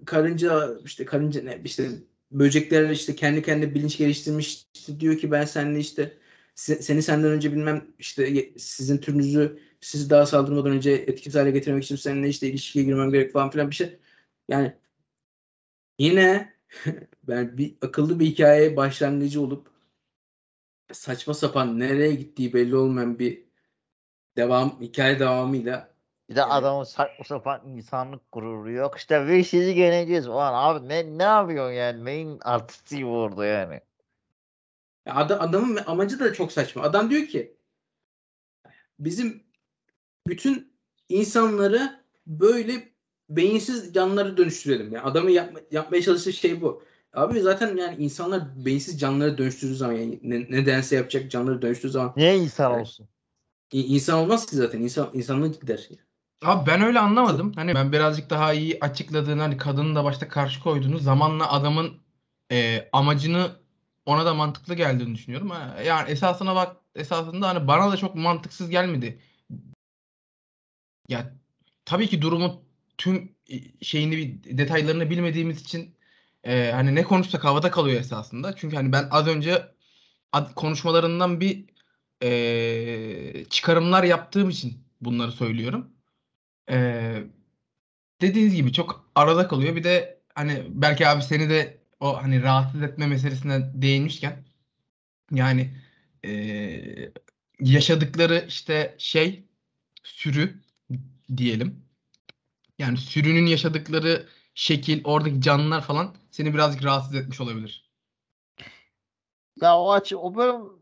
[0.05, 1.89] karınca işte karınca ne işte
[2.31, 6.17] böcekler işte kendi kendine bilinç geliştirmiş işte diyor ki ben seninle işte
[6.55, 11.83] se- seni senden önce bilmem işte sizin türünüzü sizi daha saldırmadan önce etkisiz hale getirmek
[11.83, 13.99] için seninle işte ilişkiye girmem gerek falan filan bir şey.
[14.49, 14.73] Yani
[15.99, 16.53] yine
[17.27, 19.70] ben bir akıllı bir hikaye başlangıcı olup
[20.93, 23.43] saçma sapan nereye gittiği belli olmayan bir
[24.37, 25.91] devam hikaye devamıyla
[26.29, 28.97] Bir de adamın saçma sapan insanlık gururu yok.
[28.97, 30.27] İşte ve sizi yeneceğiz.
[30.27, 32.05] Ulan abi ne ne yapıyorsun yani?
[32.05, 33.81] Neyin artisti orada yani?
[35.05, 36.81] Ya ada- adamın amacı da çok saçma.
[36.83, 37.55] Adam diyor ki
[38.99, 39.43] bizim
[40.27, 40.73] bütün
[41.09, 42.91] insanları böyle
[43.29, 44.91] beyinsiz canlılara dönüştürelim.
[44.91, 46.83] Yani adamın yapma- yapmaya çalıştığı şey bu.
[47.13, 52.13] Abi zaten yani insanlar beyinsiz canlılara dönüştürdüğü zaman yani ne, nedense yapacak canlılara dönüştüğü zaman
[52.17, 52.81] Niye insan Evet.
[52.81, 53.07] olsun?
[53.71, 54.81] insan olmaz ki zaten.
[54.81, 55.89] İnsan insanlık gider.
[56.41, 57.53] Abi ben öyle anlamadım.
[57.55, 61.97] Hani ben birazcık daha iyi açıkladığını hani kadının da başta karşı koyduğunu zamanla adamın
[62.51, 63.51] e, amacını
[64.05, 65.49] ona da mantıklı geldiğini düşünüyorum.
[65.49, 69.19] Ha, Yani esasına bak esasında hani bana da çok mantıksız gelmedi.
[71.09, 71.33] Ya
[71.85, 72.61] tabii ki durumun
[72.97, 75.95] tüm e, şeyini bir detaylarını bilmediğimiz için
[76.43, 78.55] e, hani ne konuşsak havada kalıyor esasında.
[78.55, 79.75] Çünkü hani ben az önce
[80.31, 81.65] ad- konuşmalarından bir
[82.23, 85.91] e, çıkarımlar yaptığım için bunları söylüyorum.
[86.71, 87.23] Ee,
[88.21, 89.75] dediğiniz gibi çok arada kalıyor.
[89.75, 94.45] Bir de hani belki abi seni de o hani rahatsız etme meselesine değinmişken
[95.31, 95.77] yani
[96.25, 97.11] ee,
[97.59, 99.45] yaşadıkları işte şey
[100.03, 100.61] sürü
[101.37, 101.85] diyelim.
[102.79, 107.91] Yani sürünün yaşadıkları şekil, oradaki canlılar falan seni birazcık rahatsız etmiş olabilir.
[109.61, 110.81] Ya o açı o bölüm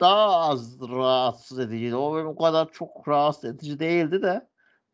[0.00, 1.96] daha az rahatsız ediciydi.
[1.96, 4.48] O bölüm o kadar çok rahatsız edici değildi de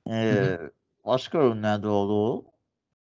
[0.07, 0.61] eee,
[1.05, 2.45] başka bölümlerde oldu.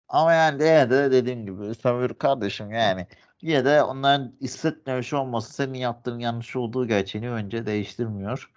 [0.09, 3.07] Ama yani yine de dediğim gibi Sömür kardeşim yani
[3.41, 8.51] yine de onların hissetmemiş olması senin yaptığın yanlış olduğu gerçeğini önce değiştirmiyor.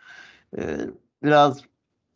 [0.59, 0.91] Eee,
[1.23, 1.61] biraz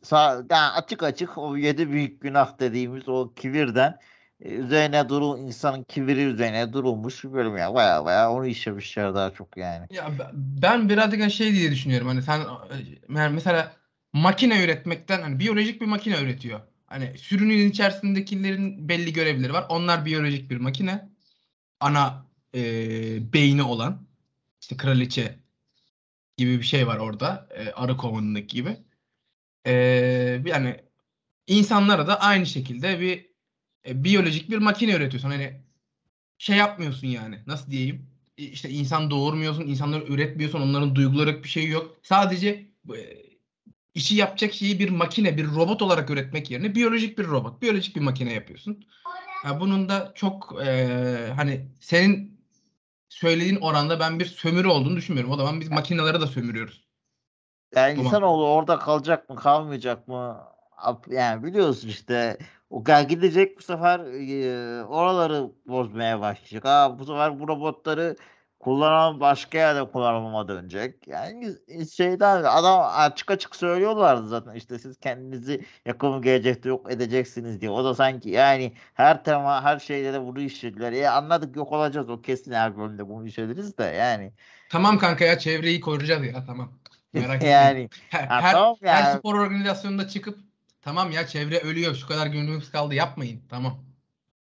[0.02, 3.98] sağ, yani açık açık o yedi büyük günah dediğimiz o kibirden e,
[4.44, 9.56] üzerine duru insanın kibiri üzerine durulmuş bir bölüm ya baya baya onu işlemişler daha çok
[9.56, 9.86] yani.
[9.90, 12.08] Ya be- ben birazcık hani şey diye düşünüyorum.
[12.08, 12.40] Hani sen
[13.16, 13.76] yani mesela
[14.12, 16.60] makine üretmekten hani biyolojik bir makine üretiyor.
[16.86, 19.66] Hani sürünün içerisindekilerin belli görevleri var.
[19.68, 21.08] Onlar biyolojik bir makine.
[21.80, 22.62] Ana e,
[23.32, 24.06] beyni olan
[24.60, 25.38] işte kraliçe
[26.36, 27.48] gibi bir şey var orada.
[27.50, 28.76] E, arı kovanındaki gibi.
[29.66, 29.72] E,
[30.46, 30.76] yani
[31.46, 33.33] insanlara da aynı şekilde bir
[33.88, 35.30] e, biyolojik bir makine üretiyorsun.
[35.30, 35.60] Hani
[36.38, 37.40] şey yapmıyorsun yani.
[37.46, 38.10] Nasıl diyeyim?
[38.38, 41.96] E, İşte insan doğurmuyorsun, insanları üretmiyorsun, onların duyguları bir şey yok.
[42.02, 42.48] Sadece
[42.96, 42.98] e,
[43.94, 48.00] işi yapacak şeyi bir makine, bir robot olarak üretmek yerine biyolojik bir robot, biyolojik bir
[48.00, 48.84] makine yapıyorsun.
[49.44, 52.40] Ya bunun da çok e, hani senin
[53.08, 55.32] söylediğin oranda ben bir sömürü olduğunu düşünmüyorum.
[55.32, 56.84] O zaman biz makineleri de sömürüyoruz.
[57.76, 58.06] Yani Tamam.
[58.06, 60.44] insanoğlu orada kalacak mı kalmayacak mı?
[61.08, 62.38] Yani biliyorsun işte
[62.74, 66.64] o gidecek bu sefer e, oraları bozmaya başlayacak.
[66.64, 68.16] Ha, bu sefer bu robotları
[68.60, 71.08] kullanan başka yerde kullanmama dönecek.
[71.08, 71.54] Yani
[71.96, 77.70] şeyden adam açık açık söylüyorlardı zaten işte siz kendinizi yakın gelecekte yok edeceksiniz diye.
[77.70, 80.92] O da sanki yani her tema her şeyde de bunu işlediler.
[80.92, 84.32] E anladık yok olacağız o kesin her bölümde bunu işlediniz de yani.
[84.68, 86.72] Tamam kanka ya çevreyi koruyacağız ya tamam.
[87.12, 87.52] Merak etmeyin.
[87.52, 89.18] yani Her, ha, her, tamam her yani.
[89.18, 90.53] spor organizasyonunda çıkıp
[90.84, 93.84] tamam ya çevre ölüyor şu kadar günümüz kaldı yapmayın tamam.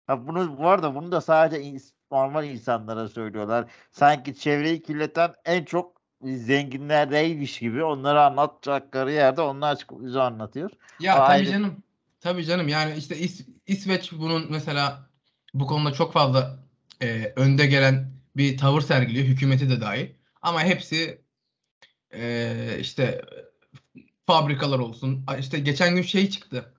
[0.07, 3.71] Ha bunu bu arada bunu da sadece ins- normal insanlara söylüyorlar.
[3.93, 10.71] Sanki çevreyi kirleten en çok zenginler değilmiş gibi onları anlatacakları yerde onlar çıkıp bize anlatıyor.
[11.01, 11.51] Ya O tabii ayrı.
[11.51, 11.83] canım.
[12.21, 15.11] Tabii canım yani işte İs- İsveç bunun mesela
[15.55, 16.59] bu konuda çok fazla
[17.03, 19.27] e, önde gelen bir tavır sergiliyor.
[19.27, 20.07] Hükümeti de dahil.
[20.43, 21.23] Ama hepsi
[22.15, 23.23] e, işte
[24.31, 25.27] fabrikalar olsun.
[25.39, 26.75] İşte geçen gün şey çıktı.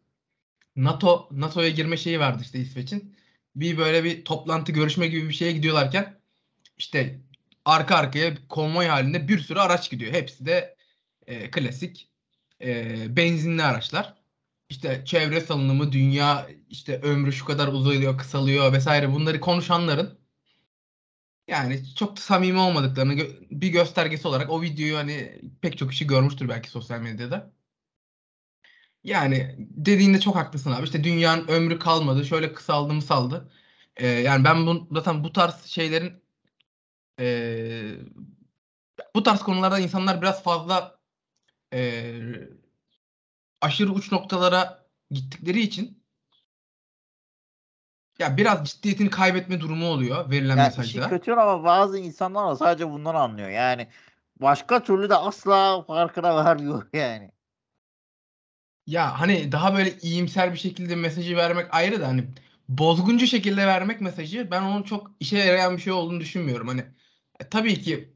[0.76, 3.16] NATO NATO'ya girme şeyi vardı işte İsveç'in.
[3.56, 6.20] Bir böyle bir toplantı görüşme gibi bir şeye gidiyorlarken
[6.78, 7.20] işte
[7.66, 10.14] arka arkaya konvoy halinde bir sürü araç gidiyor.
[10.14, 10.76] Hepsi de
[11.28, 12.10] e, klasik
[12.62, 14.14] e, benzinli araçlar.
[14.70, 20.21] İşte çevre salınımı, dünya işte ömrü şu kadar uzuyor, kısalıyor vesaire bunları konuşanların
[21.52, 26.08] yani çok da samimi olmadıklarını gö- bir göstergesi olarak o videoyu hani pek çok kişi
[26.08, 27.54] görmüştür belki sosyal medyada.
[29.04, 30.84] Yani dediğinde çok haklısın abi.
[30.84, 32.26] İşte dünyanın ömrü kalmadı.
[32.26, 33.52] Şöyle kısaldı mı saldı.
[33.98, 36.24] Ee, yani ben bu, zaten bu tarz şeylerin
[37.20, 37.96] ee,
[39.16, 41.00] bu tarz konularda insanlar biraz fazla
[41.74, 42.50] ee,
[43.62, 46.01] aşırı uç noktalara gittikleri için
[48.22, 51.10] ya biraz ciddiyetini kaybetme durumu oluyor verilen Yani işin mesajda.
[51.10, 53.50] kötü ama bazı insanlar da sadece bundan anlıyor.
[53.50, 53.88] Yani
[54.42, 57.32] başka türlü de asla farkına varmıyor yani.
[58.88, 62.24] Ya hani daha böyle iyimser bir şekilde mesajı vermek ayrı da hani
[62.70, 66.68] bozguncu şekilde vermek mesajı ben onun çok işe yarayan bir şey olduğunu düşünmüyorum.
[66.68, 66.82] Hani
[67.40, 68.14] e, tabii ki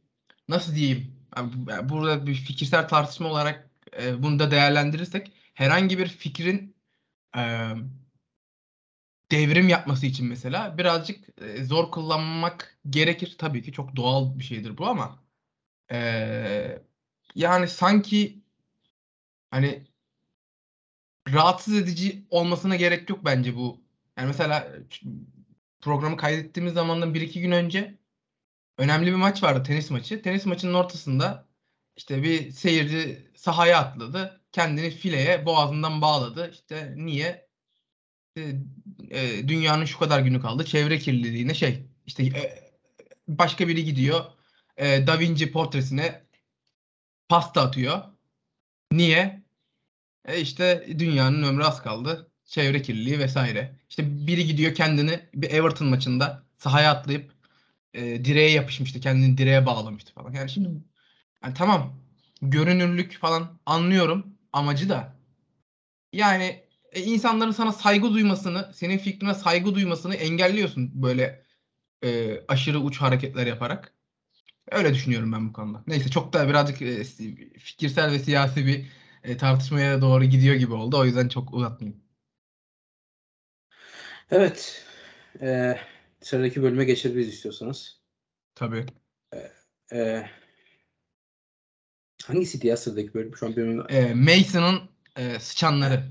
[0.50, 3.70] nasıl diyeyim yani burada bir fikirsel tartışma olarak
[4.02, 6.76] e, bunu da değerlendirirsek herhangi bir fikrin
[7.38, 7.42] e,
[9.36, 13.36] devrim yapması için mesela birazcık e, zor kullanmak gerekir.
[13.38, 15.24] Tabii ki çok doğal bir şeydir bu ama
[15.92, 15.98] e,
[17.36, 18.40] yani sanki
[19.52, 19.88] hani
[21.34, 23.82] rahatsız edici olmasına gerek yok bence bu.
[24.18, 24.68] Yani mesela
[25.82, 27.98] programı kaydettiğimiz zamandan bir iki gün önce
[28.78, 30.22] önemli bir maç vardı tenis maçı.
[30.22, 31.48] Tenis maçının ortasında
[31.98, 34.42] işte bir seyirci sahaya atladı.
[34.52, 36.52] Kendini fileye boğazından bağladı.
[36.54, 37.45] İşte niye?
[38.36, 38.56] İşte,
[39.10, 40.66] e, dünyanın şu kadar günü kaldı.
[40.66, 42.72] Çevre kirliliğine şey işte e,
[43.28, 44.26] başka biri gidiyor.
[44.78, 46.24] E, Da Vinci portresine
[47.30, 48.02] pasta atıyor.
[48.92, 49.44] Niye?
[50.26, 52.32] E işte dünyanın ömrü az kaldı.
[52.46, 53.80] Çevre kirliliği vesaire.
[53.90, 57.32] İşte biri gidiyor kendini bir Everton maçında sahaya atlayıp
[57.94, 59.00] e, direğe yapışmıştı.
[59.00, 60.34] Kendini direğe bağlamıştı falan.
[60.34, 60.70] Yani şimdi
[61.44, 62.02] yani tamam
[62.42, 65.16] görünürlük falan anlıyorum amacı da.
[66.14, 66.65] Yani
[66.96, 71.46] e, insanların sana saygı duymasını, senin fikrine saygı duymasını engelliyorsun böyle
[72.04, 73.94] e, aşırı uç hareketler yaparak.
[74.72, 75.84] Öyle düşünüyorum ben bu konuda.
[75.88, 77.04] Neyse çok da birazcık e,
[77.60, 78.86] fikirsel ve siyasi bir
[79.24, 80.98] e, tartışmaya doğru gidiyor gibi oldu.
[80.98, 82.04] O yüzden çok uzatmayayım.
[84.32, 84.86] Evet.
[85.42, 85.80] Ee,
[86.22, 88.00] sıradaki bölüme geçebiliriz istiyorsanız.
[88.56, 88.86] Tabii.
[89.94, 90.30] Ee,
[92.24, 93.36] hangisiydi ya sıradaki bölüm?
[93.36, 93.84] Şu an bölümün...
[93.90, 94.82] E, Mason'ın
[95.16, 96.04] e, sıçanları.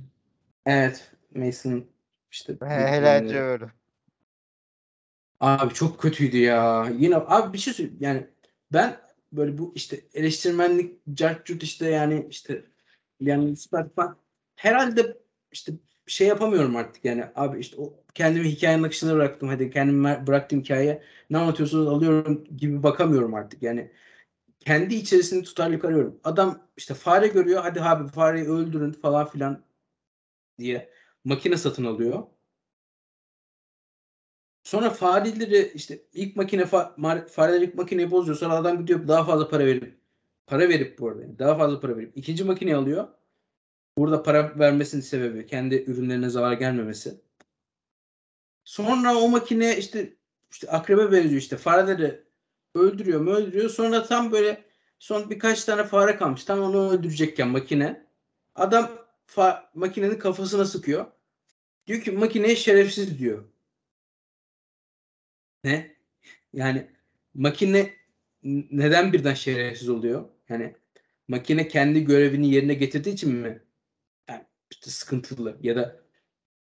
[0.67, 1.11] Evet.
[1.35, 1.85] Mason
[2.31, 2.57] işte.
[2.61, 3.71] Helence öyle.
[5.41, 6.89] Abi çok kötüydü ya.
[6.99, 7.99] Yine abi bir şey söyleyeyim.
[8.01, 8.27] Yani
[8.73, 8.97] ben
[9.33, 12.65] böyle bu işte eleştirmenlik, cart işte yani işte
[13.21, 14.17] yani ispat falan
[14.57, 15.19] herhalde
[15.53, 15.73] işte
[16.07, 21.03] şey yapamıyorum artık yani abi işte o kendimi hikayenin akışına bıraktım hadi kendimi bıraktığım hikaye
[21.31, 23.91] ne anlatıyorsunuz alıyorum gibi bakamıyorum artık yani
[24.61, 26.21] kendi içerisinde tutarlılık arıyorum.
[26.25, 29.63] Adam işte fare görüyor hadi abi fareyi öldürün falan filan
[30.59, 30.91] diye
[31.25, 32.23] makine satın alıyor.
[34.63, 38.39] Sonra fareleri işte ilk makine fareler ilk makineyi bozuyor.
[38.39, 39.99] Sonra adam gidiyor daha fazla para verip
[40.47, 43.09] para verip bu arada daha fazla para verip ikinci makineyi alıyor.
[43.99, 47.21] Burada para vermesinin sebebi kendi ürünlerine zarar gelmemesi.
[48.65, 50.17] Sonra o makine işte
[50.51, 52.25] işte akrebe benziyor işte fareleri
[52.75, 53.71] öldürüyor mu öldürüyor.
[53.71, 54.65] Sonra tam böyle
[54.99, 56.45] son birkaç tane fare kalmış.
[56.45, 58.07] Tam onu öldürecekken makine
[58.55, 61.07] adam fa- makinenin kafasına sıkıyor.
[61.87, 63.45] Diyor ki makineye şerefsiz diyor.
[65.65, 65.97] Ne?
[66.53, 66.91] Yani
[67.35, 67.95] makine
[68.71, 70.29] neden birden şerefsiz oluyor?
[70.49, 70.75] Yani
[71.29, 73.63] makine kendi görevini yerine getirdiği için mi?
[74.29, 76.05] Yani işte sıkıntılı ya da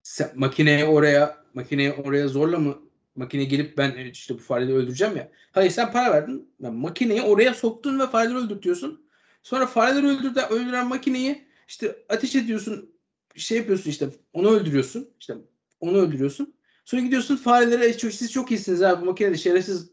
[0.03, 2.81] sen makineye oraya makineye oraya zorla mı
[3.15, 5.31] makine gelip ben e, işte bu fareleri öldüreceğim ya.
[5.51, 6.49] Hayır sen para verdin.
[6.59, 9.05] Yani makineyi oraya soktun ve fareleri öldürtüyorsun.
[9.43, 12.95] Sonra fareleri öldürdü, öldüren makineyi işte ateş ediyorsun.
[13.36, 15.10] Şey yapıyorsun işte onu öldürüyorsun.
[15.19, 15.36] İşte
[15.80, 16.56] onu öldürüyorsun.
[16.86, 19.91] Sonra gidiyorsun farelere "E, çok, siz çok iyisiniz abi bu makine de şerefsiz.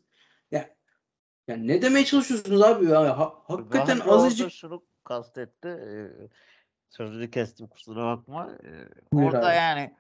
[0.51, 0.77] Ya,
[1.49, 3.19] ya ne demeye çalışıyorsunuz abi ya?
[3.19, 5.69] Ha- hakikaten orada azıcık şunu kastetti.
[5.69, 6.11] E,
[6.91, 8.51] sözünü kestim kusura bakma.
[8.65, 8.71] E,
[9.17, 9.57] orada abi.
[9.57, 9.97] yani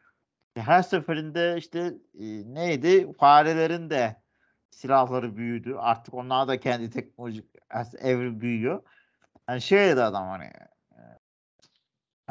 [0.57, 1.79] her seferinde işte
[2.15, 3.13] e, neydi?
[3.13, 4.23] Farelerin de
[4.71, 5.75] silahları büyüdü.
[5.79, 7.45] Artık onlar da kendi teknolojik
[7.99, 8.83] evrim büyüyor.
[9.49, 10.51] Yani şey dedi adam hani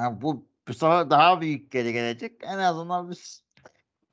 [0.01, 2.31] yani bu bu sefer daha büyük geri gelecek.
[2.43, 3.43] En azından biz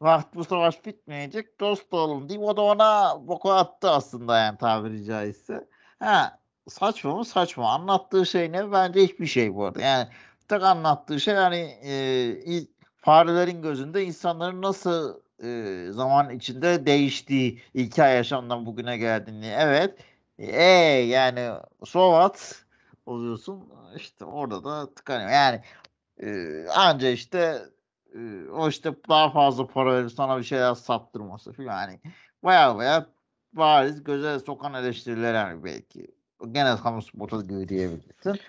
[0.01, 1.61] Vakit bu savaş bitmeyecek.
[1.61, 2.48] Dost olalım diyeyim.
[2.48, 5.68] O da ona boku attı aslında yani tabiri caizse.
[5.98, 7.24] Ha, saçma mı?
[7.24, 7.72] Saçma.
[7.72, 8.72] Anlattığı şey ne?
[8.72, 9.81] Bence hiçbir şey bu arada.
[9.81, 10.09] Yani
[10.48, 18.66] tek anlattığı şey hani e, farelerin gözünde insanların nasıl e, zaman içinde değiştiği hikaye yaşamdan
[18.66, 19.46] bugüne geldiğini.
[19.59, 19.98] Evet.
[20.38, 21.51] E yani
[21.85, 22.64] so what
[23.09, 23.73] oluyorsun.
[23.97, 25.31] İşte orada da tıkanıyor.
[25.31, 25.61] Yani
[26.23, 27.62] e, anca işte
[28.14, 31.66] e, o işte daha fazla para verip sana bir şeyler sattırması falan.
[31.83, 32.01] Yani
[32.42, 33.07] baya baya
[33.53, 36.07] bariz göze sokan eleştiriler yani belki.
[36.53, 38.40] Gene kamu spotu gibi diyebilirsin.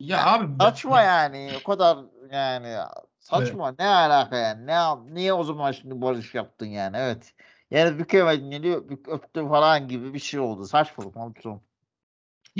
[0.00, 1.50] Ya abi ben- Saçma yani.
[1.60, 1.98] O kadar
[2.32, 2.76] yani
[3.18, 3.74] saçma.
[3.78, 4.66] Ne alaka yani?
[4.66, 4.78] Ne
[5.14, 6.96] niye o zaman şimdi barış yaptın yani?
[6.96, 7.34] Evet.
[7.70, 10.64] Yani bükemedin geliyor öptü falan gibi bir şey oldu.
[10.64, 11.60] Saçmalık mı?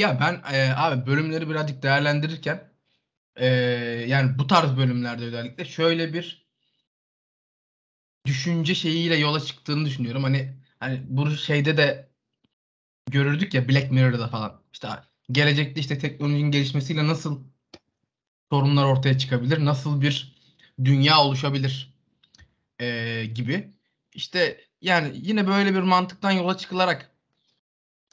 [0.00, 2.72] Ya ben e, abi bölümleri birazcık değerlendirirken
[3.36, 3.46] e,
[4.08, 6.46] yani bu tarz bölümlerde özellikle şöyle bir
[8.26, 10.22] düşünce şeyiyle yola çıktığını düşünüyorum.
[10.22, 12.10] Hani hani bu şeyde de
[13.10, 14.62] görürdük ya Black Mirror'da falan.
[14.72, 14.88] İşte
[15.32, 17.44] gelecekte işte teknolojinin gelişmesiyle nasıl
[18.52, 19.64] sorunlar ortaya çıkabilir?
[19.64, 20.36] Nasıl bir
[20.84, 21.94] dünya oluşabilir?
[22.80, 23.72] Ee, gibi.
[24.14, 27.10] İşte yani yine böyle bir mantıktan yola çıkılarak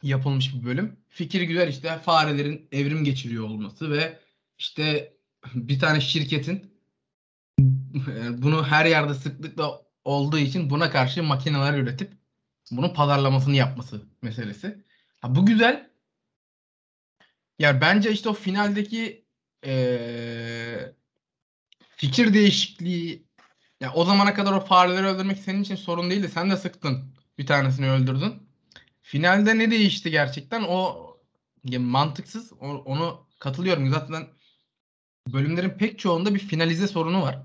[0.04, 1.00] yapılmış bir bölüm.
[1.18, 4.20] Fikir güzel işte farelerin evrim geçiriyor olması ve
[4.58, 5.14] işte
[5.46, 6.72] bir tane şirketin
[8.38, 12.12] bunu her yerde sıklıkla olduğu için buna karşı makineler üretip
[12.72, 14.84] bunun pazarlamasını yapması meselesi.
[15.22, 15.90] Ha, bu güzel.
[17.60, 19.26] Yani bence işte o finaldeki
[19.66, 20.96] eee,
[21.96, 23.28] fikir değişikliği
[23.82, 26.30] ya o zamana kadar o fareleri öldürmek senin için sorun değildi.
[26.30, 27.16] Sen de sıktın.
[27.38, 28.34] Bir tanesini öldürdün.
[29.02, 30.64] Finalde ne değişti gerçekten?
[30.64, 31.07] O
[31.68, 32.54] ya mantıksız.
[32.54, 33.90] O- onu katılıyorum.
[33.90, 34.28] Zaten
[35.34, 37.40] bölümlerin pek çoğunda bir finalize sorunu var.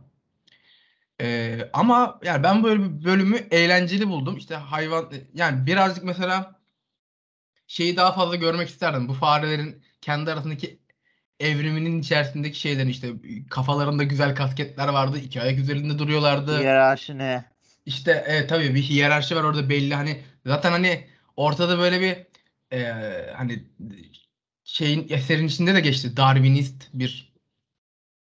[1.20, 4.36] Ee, ama yani ben böyle bir bölümü eğlenceli buldum.
[4.36, 6.60] İşte hayvan yani birazcık mesela
[7.66, 9.08] şeyi daha fazla görmek isterdim.
[9.08, 10.78] Bu farelerin kendi arasındaki
[11.40, 13.12] evriminin içerisindeki şeylerin işte
[13.50, 15.18] kafalarında güzel kasketler vardı.
[15.18, 16.58] iki ayak üzerinde duruyorlardı.
[16.58, 17.44] Hiyerarşi ne?
[17.86, 21.06] İşte evet tabii bir hiyerarşi var orada belli hani zaten hani
[21.36, 22.16] ortada böyle bir
[22.72, 22.78] e,
[23.36, 23.64] hani
[24.64, 27.32] şeyin eserin içinde de geçti Darwinist bir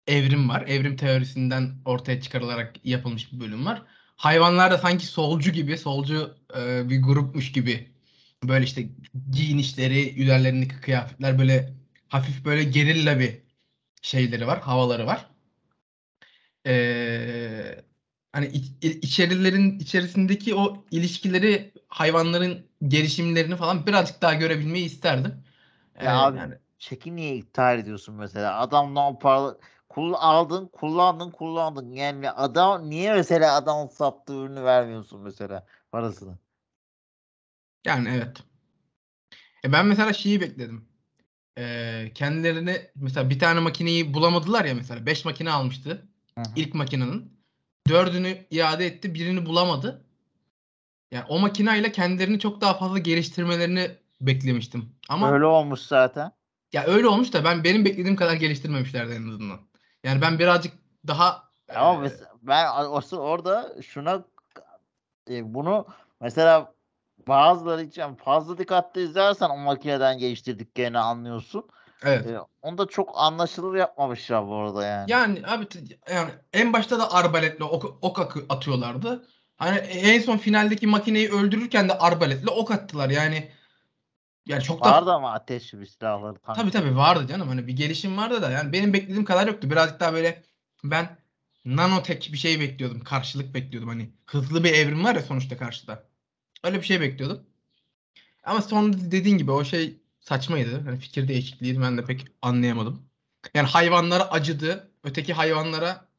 [0.07, 0.61] evrim var.
[0.67, 3.83] Evrim teorisinden ortaya çıkarılarak yapılmış bir bölüm var.
[4.17, 7.91] Hayvanlar da sanki solcu gibi, solcu e, bir grupmuş gibi
[8.43, 8.89] böyle işte
[9.31, 11.73] giyinişleri, üzerlerindeki kıyafetler böyle
[12.09, 13.41] hafif böyle gerilla bir
[14.01, 15.27] şeyleri var, havaları var.
[16.67, 17.85] Ee,
[18.31, 25.43] hani iç- içerilerin içerisindeki o ilişkileri hayvanların gelişimlerini falan birazcık daha görebilmeyi isterdim.
[25.95, 28.59] Ee, Ya abi yani çeki niye iptal ediyorsun mesela?
[28.59, 29.57] Adam ne yapar?
[29.89, 31.91] Kul aldın, kullandın, kullandın.
[31.91, 36.37] Yani adam niye mesela adam sattığı ürünü vermiyorsun mesela parasını?
[37.85, 38.43] yani evet.
[39.65, 40.89] E ben mesela şeyi bekledim.
[41.57, 46.55] Ee, kendilerini mesela bir tane makineyi bulamadılar ya mesela 5 makine almıştı Hı hı.
[46.55, 47.41] ilk makinenin.
[47.89, 50.05] Dördünü iade etti, birini bulamadı.
[51.11, 54.95] Yani o makineyle kendilerini çok daha fazla geliştirmelerini beklemiştim.
[55.09, 56.31] Ama Öyle olmuş zaten.
[56.73, 59.59] Ya öyle olmuş da ben benim beklediğim kadar geliştirmemişlerdi en azından.
[60.03, 60.73] Yani ben birazcık
[61.07, 61.43] daha
[61.75, 64.23] Ama mesela ben asıl orada şuna
[65.29, 65.85] e, bunu
[66.21, 66.73] mesela
[67.27, 71.69] bazıları için fazla dikkatli izlersen o makineden geliştirdiklerini anlıyorsun.
[72.03, 72.27] evet.
[72.27, 75.11] E, onu da çok anlaşılır yapmamışlar bu arada yani.
[75.11, 75.67] Yani abi
[76.11, 79.27] yani en başta da arbaletle ok, ok atıyorlardı.
[79.61, 83.09] Hani en son finaldeki makineyi öldürürken de arbaletle ok attılar.
[83.09, 83.51] Yani
[84.45, 86.57] yani çok da Vardı ama ateşli bir silahları tank.
[86.57, 87.47] tabii tabii vardı canım.
[87.47, 89.69] Hani bir gelişim vardı da yani benim beklediğim kadar yoktu.
[89.69, 90.43] Birazcık daha böyle
[90.83, 91.17] ben
[91.65, 92.99] nanotek bir şey bekliyordum.
[93.03, 93.89] Karşılık bekliyordum.
[93.89, 96.03] Hani hızlı bir evrim var ya sonuçta karşıda.
[96.63, 97.43] Öyle bir şey bekliyordum.
[98.43, 100.81] Ama sonra dediğin gibi o şey saçmaydı.
[100.85, 103.05] Hani fikir değişikliği ben de pek anlayamadım.
[103.53, 104.91] Yani hayvanlara acıdı.
[105.03, 106.10] Öteki hayvanlara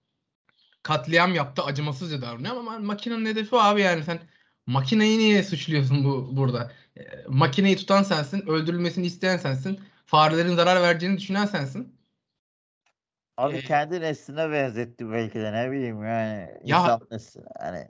[0.82, 1.62] katliam yaptı.
[1.62, 4.18] Acımasızca davranıyor ama makinenin hedefi o abi yani sen
[4.66, 6.72] makineyi niye suçluyorsun bu burada?
[6.96, 8.46] E, makineyi tutan sensin.
[8.46, 9.80] Öldürülmesini isteyen sensin.
[10.06, 11.96] Farelerin zarar vereceğini düşünen sensin.
[13.36, 17.86] Abi Ee, kendi nesline benzetti belki de ne bileyim yani Ya- insan nesline hani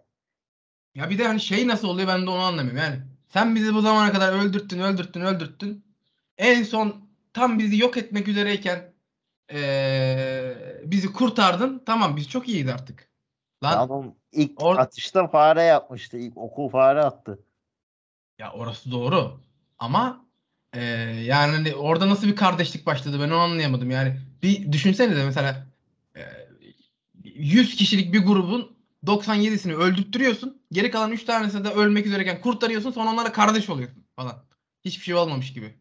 [0.95, 2.79] Ya bir de hani şey nasıl oluyor ben de onu anlamıyorum.
[2.79, 5.85] Yani sen bizi bu zamana kadar öldürttün, öldürttün, öldürttün.
[6.39, 8.93] En son tam bizi yok etmek üzereyken
[9.53, 11.83] eee, bizi kurtardın.
[11.87, 13.09] Tamam biz çok iyiyiz artık.
[13.65, 16.19] Lan adam ilk or- atışta fare yapmıştı.
[16.19, 17.39] İlk oku fare attı.
[18.39, 19.41] ya orası doğru.
[19.79, 20.27] Ama
[20.75, 20.81] eee,
[21.25, 23.91] yani hani orada nasıl bir kardeşlik başladı ben onu anlayamadım.
[23.91, 25.67] Yani bir düşünsenize mesela
[26.17, 26.49] eee,
[27.25, 30.63] 100 kişilik bir grubun 97'sini öldürttürüyorsun.
[30.73, 32.91] Geri kalan 3 tanesi de ölmek üzereyken kurtarıyorsun.
[32.91, 34.45] Sonra onlara kardeş oluyorsun falan.
[34.85, 35.79] Hiçbir şey olmamış gibi.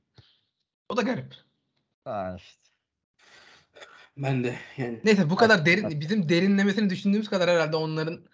[0.90, 1.36] O da garip.
[2.06, 2.61] Ha işte.
[4.18, 8.26] Ben de yani Neyse bu kadar derin bizim derinlemesini düşündüğümüz kadar herhalde onların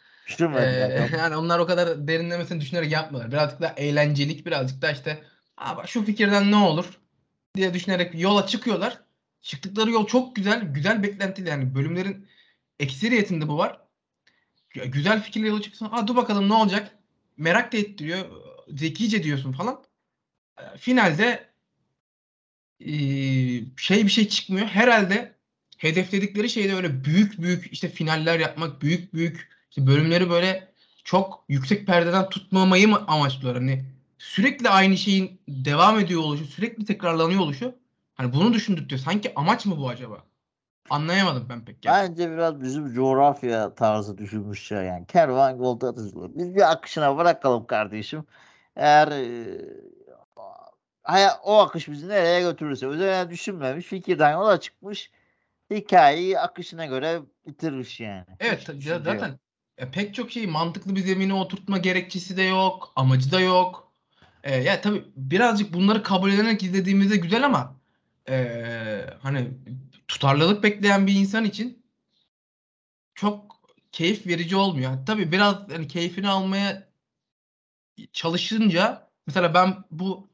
[1.01, 1.11] yok.
[1.17, 3.31] yani onlar o kadar derinlemesini düşünerek yapmıyorlar.
[3.31, 5.23] Birazcık daha eğlencelik, birazcık da işte
[5.57, 6.99] Aa, şu fikirden ne olur
[7.55, 9.01] diye düşünerek yola çıkıyorlar.
[9.41, 12.27] Çıktıkları yol çok güzel, güzel beklentili yani bölümlerin
[12.79, 13.81] ekseriyetinde bu var.
[14.69, 15.89] Güzel fikirle yola çıksın.
[15.91, 16.97] Aa dur bakalım ne olacak?
[17.37, 18.25] Merak da ettiriyor.
[18.69, 19.83] Zekice diyorsun falan.
[20.57, 21.49] E, Finalde
[22.79, 22.91] e,
[23.77, 24.67] şey bir şey çıkmıyor.
[24.67, 25.36] Herhalde
[25.77, 30.67] hedefledikleri şeyde öyle büyük büyük işte finaller yapmak, büyük büyük işte bölümleri böyle
[31.03, 33.63] çok yüksek perdeden tutmamayı mı amaçlıyorlar?
[33.63, 33.85] Hani
[34.17, 37.75] sürekli aynı şeyin devam ediyor oluşu, sürekli tekrarlanıyor oluşu.
[38.15, 39.01] Hani bunu düşündürtüyor.
[39.01, 40.23] Sanki amaç mı bu acaba?
[40.89, 41.81] Anlayamadım ben pek.
[41.81, 42.09] gerçekten.
[42.09, 45.05] Bence biraz bizim coğrafya tarzı düşünmüşler yani.
[45.07, 46.29] Kervan yolda atılıyor.
[46.35, 48.23] Biz bir akışına bırakalım kardeşim.
[48.75, 49.61] Eğer e,
[51.43, 55.11] o akış bizi nereye götürürse üzerine düşünmemiş fikirden yola çıkmış.
[55.71, 58.25] Hikayeyi akışına göre bitirmiş yani.
[58.39, 59.01] Evet ya de yok.
[59.03, 59.39] zaten
[59.77, 63.91] e, pek çok şey mantıklı bir zemine oturtma gerekçesi de yok, amacı da yok.
[64.43, 67.75] E, ya tabii birazcık bunları kabul ederek izlediğimizde güzel ama
[68.29, 69.51] e, hani
[70.07, 71.83] tutarlılık bekleyen bir insan için
[73.15, 73.57] çok
[73.91, 75.05] keyif verici olmuyor.
[75.05, 76.87] Tabii biraz hani keyfini almaya
[78.13, 80.29] çalışınca mesela ben bu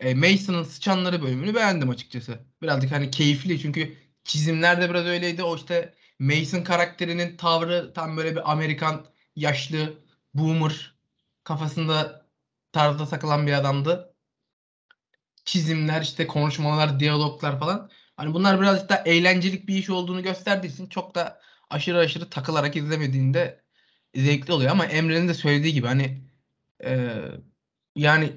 [0.00, 2.38] e, Mason'ın sıçanları bölümünü beğendim açıkçası.
[2.62, 5.42] Birazcık hani keyifli çünkü çizimler de biraz öyleydi.
[5.42, 9.06] O işte Mason karakterinin tavrı tam böyle bir Amerikan
[9.36, 9.94] yaşlı
[10.34, 10.94] boomer
[11.44, 12.26] kafasında
[12.72, 14.14] tarzda takılan bir adamdı.
[15.44, 17.90] Çizimler işte konuşmalar, diyaloglar falan.
[18.16, 22.76] Hani bunlar birazcık da eğlencelik bir iş olduğunu gösterdiği için çok da aşırı aşırı takılarak
[22.76, 23.64] izlemediğinde
[24.14, 26.24] zevkli oluyor ama Emre'nin de söylediği gibi hani
[26.84, 27.18] e,
[27.96, 28.32] yani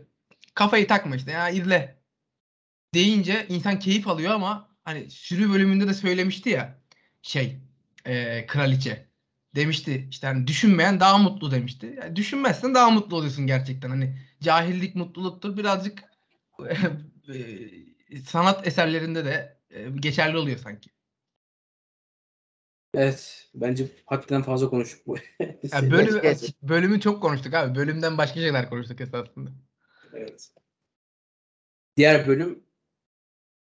[0.53, 2.01] kafayı takma işte ya izle
[2.93, 6.79] deyince insan keyif alıyor ama hani sürü bölümünde de söylemişti ya
[7.21, 7.59] şey
[8.05, 9.07] e, kraliçe
[9.55, 11.95] demişti işte hani düşünmeyen daha mutlu demişti.
[12.01, 13.89] Yani düşünmezsen daha mutlu oluyorsun gerçekten.
[13.89, 16.03] Hani cahillik mutluluktur birazcık
[18.13, 20.89] e, sanat eserlerinde de e, geçerli oluyor sanki.
[22.93, 23.49] Evet.
[23.55, 25.15] Bence hakikaten fazla konuştuk bu.
[25.71, 26.21] Yani bölüm,
[26.61, 27.75] bölümü çok konuştuk abi.
[27.75, 29.51] Bölümden başka şeyler konuştuk esasında.
[30.13, 30.51] Evet.
[31.97, 32.63] Diğer bölüm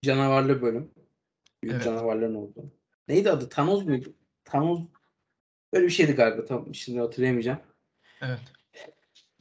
[0.02, 0.92] canavarlı bölüm.
[1.64, 1.86] Büyük Evet.
[1.86, 2.72] canavarların olduğu.
[3.08, 3.50] Neydi adı?
[3.50, 4.14] Thanos muydu?
[4.46, 4.80] Thanos
[5.74, 6.46] böyle bir şeydi galiba.
[6.46, 7.60] Tam şimdi hatırlayamayacağım.
[8.22, 8.40] Evet.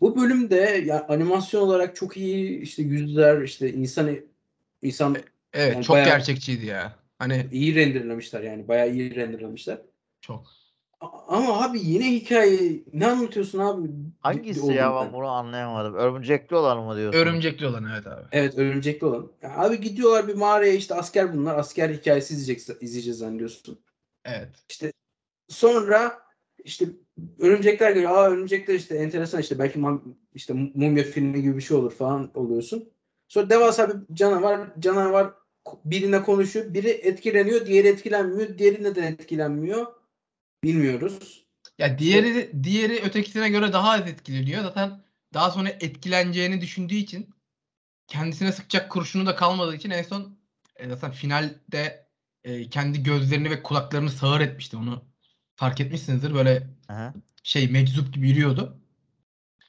[0.01, 0.57] Bu bölümde
[0.87, 4.17] ya animasyon olarak çok iyi işte yüzler işte insan
[4.83, 5.17] insan
[5.53, 6.97] Evet Yani çok gerçekçiydi ya.
[7.19, 9.79] Hani iyi renderlemişler yani bayağı iyi renderlemişler.
[10.21, 10.58] çok.
[11.01, 13.89] Ama abi yine hikaye ne anlatıyorsun abi?
[14.21, 15.07] Hangisi ya ben.
[15.07, 15.95] ben bunu anlayamadım.
[15.95, 17.21] Örümcekli olan mı diyorsun?
[17.21, 18.23] Örümcekli olan evet abi.
[18.33, 19.33] Evet örümcekli olan.
[19.57, 21.59] Abi gidiyorlar bir mağaraya işte asker bunlar.
[21.59, 23.79] Asker hikayesi izleyecek, izleyeceğiz zannediyorsun.
[24.25, 24.49] Evet.
[24.71, 24.93] İşte
[25.49, 26.19] sonra
[26.65, 26.87] işte
[27.39, 28.11] örümcekler geliyor.
[28.11, 29.81] Aa örümcekler işte enteresan işte belki
[30.35, 32.91] işte mumya filmi gibi bir şey olur falan oluyorsun.
[33.29, 35.35] Sonra devasa bir canavar canavar
[35.85, 36.75] birine konuşuyor.
[36.75, 38.59] Biri etkileniyor, diğeri etkilenmiyor.
[38.59, 39.87] Diğeri neden etkilenmiyor?
[40.65, 41.47] Bilmiyoruz.
[41.79, 44.63] Ya diğeri diğeri ötekisine göre daha az etkileniyor.
[44.63, 45.05] Zaten
[45.35, 47.35] daha sonra etkileneceğini düşündüğü için
[48.07, 50.39] kendisine sıkacak kurşunu da kalmadığı için en son
[50.77, 52.09] e, zaten finalde
[52.45, 54.77] e, kendi gözlerini ve kulaklarını sağır etmişti.
[54.77, 55.05] Onu
[55.57, 56.35] fark etmişsinizdir.
[56.35, 57.15] Böyle Aha.
[57.43, 58.81] şey meczup gibi yürüyordu.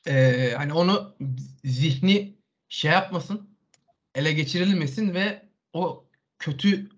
[0.08, 1.16] Ee, hani onu
[1.64, 2.38] zihni
[2.70, 3.50] şey yapmasın,
[4.16, 6.06] ele geçirilmesin ve o
[6.40, 6.90] kötü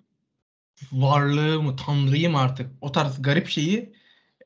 [0.92, 3.94] varlığı mı, tanrıyı mı artık o tarz garip şeyi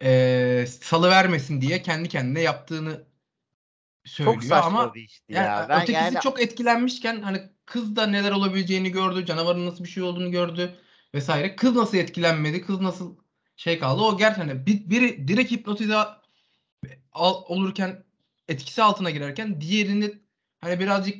[0.03, 3.03] e, salıvermesin diye kendi kendine yaptığını
[4.05, 5.65] söylüyor Çok saçma ama bir işti yani ya.
[5.69, 10.03] Ben ötekisi yani çok etkilenmişken hani kız da neler olabileceğini gördü, canavarın nasıl bir şey
[10.03, 10.75] olduğunu gördü
[11.13, 11.55] vesaire.
[11.55, 13.15] Kız nasıl etkilenmedi, kız nasıl
[13.55, 14.01] şey kaldı.
[14.01, 15.95] O gerçekten hani bir, biri direkt hipnotize
[17.47, 18.03] olurken
[18.47, 20.13] etkisi altına girerken diğerini
[20.61, 21.17] hani birazcık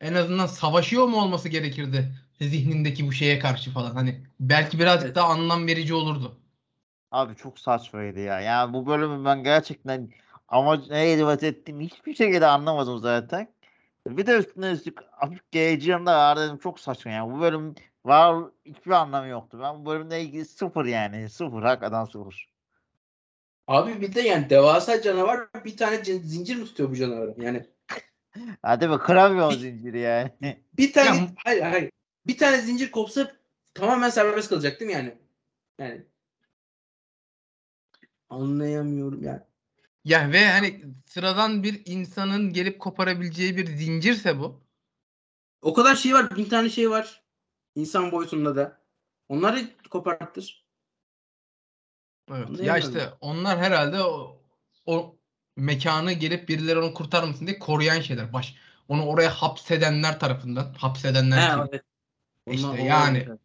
[0.00, 3.94] en azından savaşıyor mu olması gerekirdi zihnindeki bu şeye karşı falan.
[3.94, 6.40] Hani belki birazcık daha anlam verici olurdu.
[7.10, 8.40] abi çok saçmaydı ya.
[8.40, 10.10] Yani bu bölümü ben gerçekten
[10.48, 13.54] amaç neye hizmet ettiğimi hiçbir şekilde anlamadım zaten.
[14.08, 17.32] Bir de üstüne üstlük hafif geyicim de var dedim çok saçma yani.
[17.32, 17.74] Bu bölüm
[18.04, 19.58] var hiçbir anlamı yoktu.
[19.62, 21.28] Ben bu bölümle ilgili sıfır yani.
[21.30, 22.48] Sıfır hakikaten sıfır.
[23.66, 27.34] Abi bir de yani devasa canavar bir tane cin- zincir mi tutuyor bu canavarın?
[27.42, 27.66] Yani
[28.62, 30.30] Hadi be kıramıyor o zinciri yani.
[30.78, 31.90] bir tane Ya- hayır hayır.
[32.26, 33.32] Bir tane zincir kopsa
[33.74, 35.18] tamamen serbest kalacak değil mi yani?
[35.78, 36.04] Yani
[38.28, 39.40] anlayamıyorum yani.
[40.04, 44.64] Ya ve hani sıradan bir insanın gelip koparabileceği bir zincirse bu.
[45.62, 46.36] O kadar şey var.
[46.36, 47.22] Bin tane şey var.
[47.74, 48.80] İnsan boyutunda da.
[49.28, 50.64] Onları koparttır.
[52.30, 52.60] Evet.
[52.60, 54.42] Ya işte onlar herhalde o,
[54.86, 55.16] o
[55.56, 58.32] mekanı gelip birileri onu kurtarmasın diye koruyan şeyler.
[58.32, 58.54] Baş,
[58.88, 60.74] onu oraya hapsedenler tarafından.
[60.74, 61.80] Hapsedenler He, kim?
[62.46, 62.56] Evet.
[62.56, 63.24] İşte Onlar- yani.
[63.26, 63.38] onlar-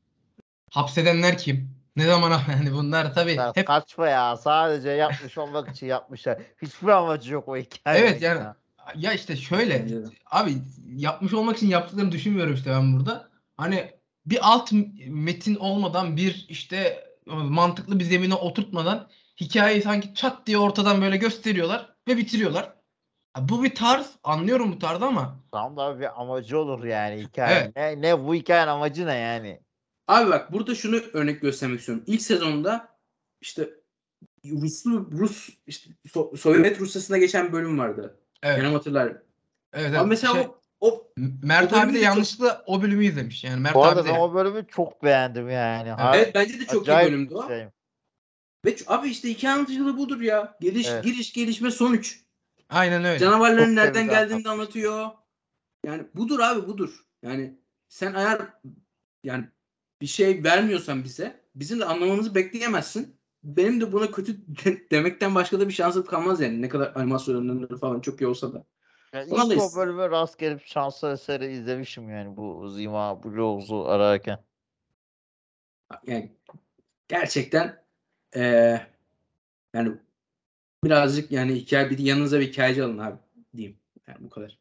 [0.71, 1.69] Hapsedenler kim?
[1.95, 4.37] Ne zaman yani bunlar tabii Ya hep saçma ya.
[4.37, 6.37] Sadece yapmış olmak için yapmışlar.
[6.61, 8.07] Hiçbir amacı yok o hikayenin.
[8.07, 8.55] evet yani ya.
[8.95, 9.87] ya işte şöyle
[10.31, 10.57] abi
[10.95, 13.29] yapmış olmak için yaptıklarını düşünmüyorum işte ben burada.
[13.57, 13.91] Hani
[14.25, 14.71] bir alt
[15.07, 19.07] metin olmadan bir işte mantıklı bir zemine oturtmadan
[19.41, 22.73] hikayeyi sanki çat diye ortadan böyle gösteriyorlar ve bitiriyorlar.
[23.37, 27.73] Bu bir tarz anlıyorum bu tarzı ama Tam da bir amacı olur yani hikayenin.
[27.75, 27.97] Evet.
[27.97, 29.59] Ne, ne bu hikayenin amacı ne yani?
[30.07, 32.03] Abi bak burada şunu örnek göstermek istiyorum.
[32.07, 32.87] İlk sezonda
[33.41, 33.69] işte
[34.45, 38.19] Ruslu Rus işte So- Sovyet Rusyası'nda geçen bir bölüm vardı.
[38.43, 39.17] evet Benim hatırlarım.
[39.73, 41.07] evet, evet mesela şey, o O
[41.43, 43.43] Mert O abi de de çok- yanlışlıkla o bölümü izlemiş.
[43.43, 45.89] Yani Mert Bu arada abi de o bölümü çok beğendim yani.
[45.89, 47.47] Har- evet bence de çok iyi bölümdü o.
[47.47, 47.65] şey.
[48.65, 50.57] Ve ç- abi işte hikaye anlatıcılığı budur ya.
[50.61, 51.03] Geliş, Evet.
[51.03, 52.19] giriş, gelişme, sonuç.
[52.69, 53.19] Aynen öyle.
[53.19, 55.09] Canavarların Çok nereden geldiğini de anlatıyor.
[55.85, 57.05] Yani budur abi budur.
[57.23, 57.59] Yani
[57.89, 58.41] sen eğer
[59.23, 59.45] yani
[60.01, 63.19] bir şey vermiyorsan bize bizim de anlamamızı bekleyemezsin.
[63.43, 66.61] Benim de buna kötü de- demekten başka da bir şansım kalmaz yani.
[66.61, 68.65] Ne kadar animasyonları falan çok iyi olsa da.
[69.13, 73.85] Yani Ona ilk o is- bölümü rast gelip şanslı eseri izlemişim yani bu Zima Blues'u
[73.87, 74.39] ararken.
[76.07, 76.31] Yani
[77.07, 77.83] gerçekten
[78.35, 78.87] eee
[79.73, 79.91] yani
[80.83, 83.17] birazcık yani hikaye bir yanınıza bir hikayeci alın abi
[83.57, 83.77] diyeyim.
[84.07, 84.57] Yani bu kadar.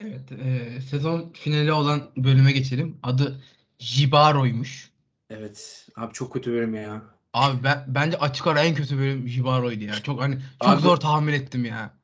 [0.00, 2.98] Evet, e, sezon finali olan bölüme geçelim.
[3.02, 3.42] Adı
[3.78, 4.90] Jibaro'ymuş.
[5.30, 5.88] Evet.
[5.96, 7.02] Abi çok kötü bölüm ya.
[7.32, 9.94] Abi ben bence açık ara en kötü bölüm Jibaro'ydu ya.
[9.94, 11.94] Çok hani çok Abi- zor tahmin ettim ya.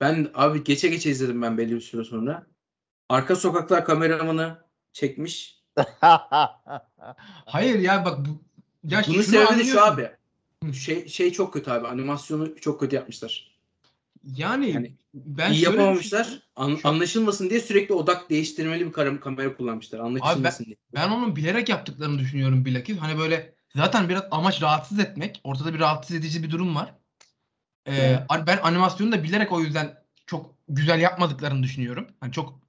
[0.00, 2.46] Ben abi geçe geçe izledim ben belli bir süre sonra.
[3.08, 5.62] Arka sokaklar kameramanı çekmiş.
[7.46, 8.42] Hayır ya bak bu
[8.84, 10.10] ya Bunun şunu sebebi de şu abi.
[10.72, 11.86] Şey şey çok kötü abi.
[11.86, 13.52] Animasyonu çok kötü yapmışlar.
[14.36, 16.42] Yani, Yani ben İyi yapamamışlar.
[16.56, 19.98] An- anlaşılmasın diye sürekli odak değiştirmeli bir kamera, kamera kullanmışlar.
[19.98, 20.76] Anlaşılmasın diye.
[20.94, 22.98] Ben onun bilerek yaptıklarını düşünüyorum bilakis.
[22.98, 25.40] Hani böyle zaten biraz amaç rahatsız etmek.
[25.44, 26.94] Ortada bir rahatsız edici bir durum var.
[27.86, 28.20] Ee, Evet.
[28.46, 32.06] ben animasyonu da bilerek o yüzden çok güzel yapmadıklarını düşünüyorum.
[32.20, 32.60] Hani çok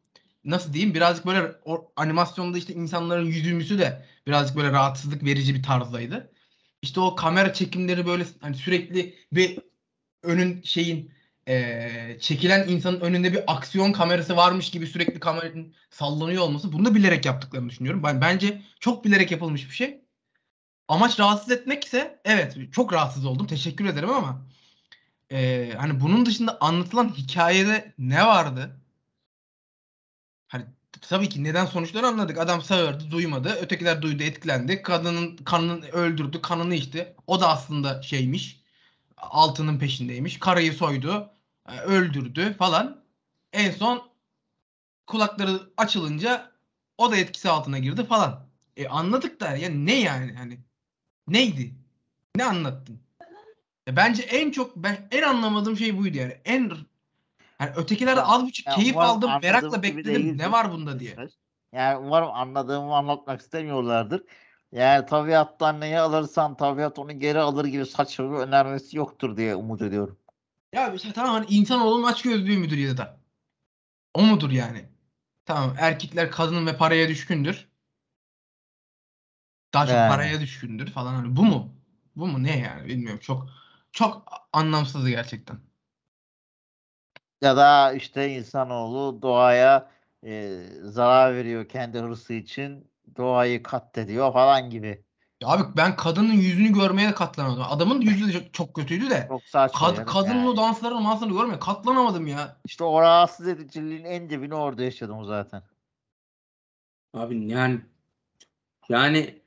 [0.46, 5.64] nasıl diyeyim birazcık böyle o animasyonda işte insanların yüzümüzü de birazcık böyle rahatsızlık verici bir
[5.64, 6.33] tarzdaydı.
[6.84, 9.60] İşte o kamera çekimleri böyle hani sürekli bir
[10.24, 11.12] önün şeyin
[11.48, 16.96] eee, çekilen insanın önünde bir aksiyon kamerası varmış gibi sürekli kameranın sallanıyor olması bunu da
[16.96, 18.04] bilerek yaptıklarını düşünüyorum.
[18.04, 20.02] Ben bence çok bilerek yapılmış bir şey.
[20.88, 23.48] Amaç rahatsız etmekse evet çok rahatsız oldum.
[23.48, 24.48] Teşekkür ederim ama
[25.32, 28.82] eee, hani bunun dışında anlatılan hikayede ne vardı?
[31.10, 32.38] Tabii ki neden sonuçları anladık.
[32.38, 33.50] Adam sağırdı, duymadı.
[33.62, 34.82] Ötekiler duydu, etkilendi.
[34.82, 37.16] Kadının kanını öldürdü, kanını içti.
[37.28, 38.64] O da aslında şeymiş.
[39.18, 40.40] Altının peşindeymiş.
[40.40, 41.30] Karayı soydu,
[41.70, 43.04] e, öldürdü falan.
[43.54, 44.10] En son
[45.08, 46.52] kulakları açılınca
[46.98, 48.46] o da etkisi altına girdi falan.
[48.78, 50.60] E anladık da ya ne yani hani
[51.28, 51.74] neydi?
[52.36, 53.00] Ne anlattın?
[53.88, 56.38] Bence en çok ben en anlamadığım şey buydu yani.
[56.46, 56.72] En
[57.64, 60.38] yani ötekilerde az buçuk keyif aldım, merakla bekledim.
[60.38, 61.16] Ne var bunda diye.
[61.72, 64.24] Yani umarım anladığımı anlatmak istemiyorlardır.
[64.72, 69.82] Yani tabiattan neyi alırsan tabiat onu geri alır gibi saçma bir önermesi yoktur diye umut
[69.82, 70.20] ediyorum.
[70.74, 73.20] Ya işte tamam hani insanoğlunun açgözlüğü müdür ya da?
[74.14, 74.90] O mudur yani?
[75.46, 77.68] Tamam erkekler kadın ve paraya düşkündür.
[79.74, 80.10] Daha çok Yani.
[80.10, 81.76] paraya düşkündür falan hani bu mu?
[82.16, 83.50] Bu mu ne yani bilmiyorum çok
[83.92, 85.60] çok anlamsızdı gerçekten.
[87.44, 89.92] Ya da işte insanoğlu doğaya
[90.26, 95.04] e, zarar veriyor kendi hırsı için doğayı katlediyor falan gibi.
[95.42, 97.64] Ya abi ben kadının yüzünü görmeye de katlanamadım.
[97.70, 99.26] Adamın yüzü de çok, çok kötüydü de.
[99.28, 99.80] Çok saçma.
[99.80, 102.58] Kad, kadının Yani o danslarını manslarını görmeye katlanamadım ya.
[102.66, 105.64] İşte o rahatsız ediciliğin en dibini orada yaşadım zaten.
[107.14, 107.82] Abi yani
[108.90, 109.42] yani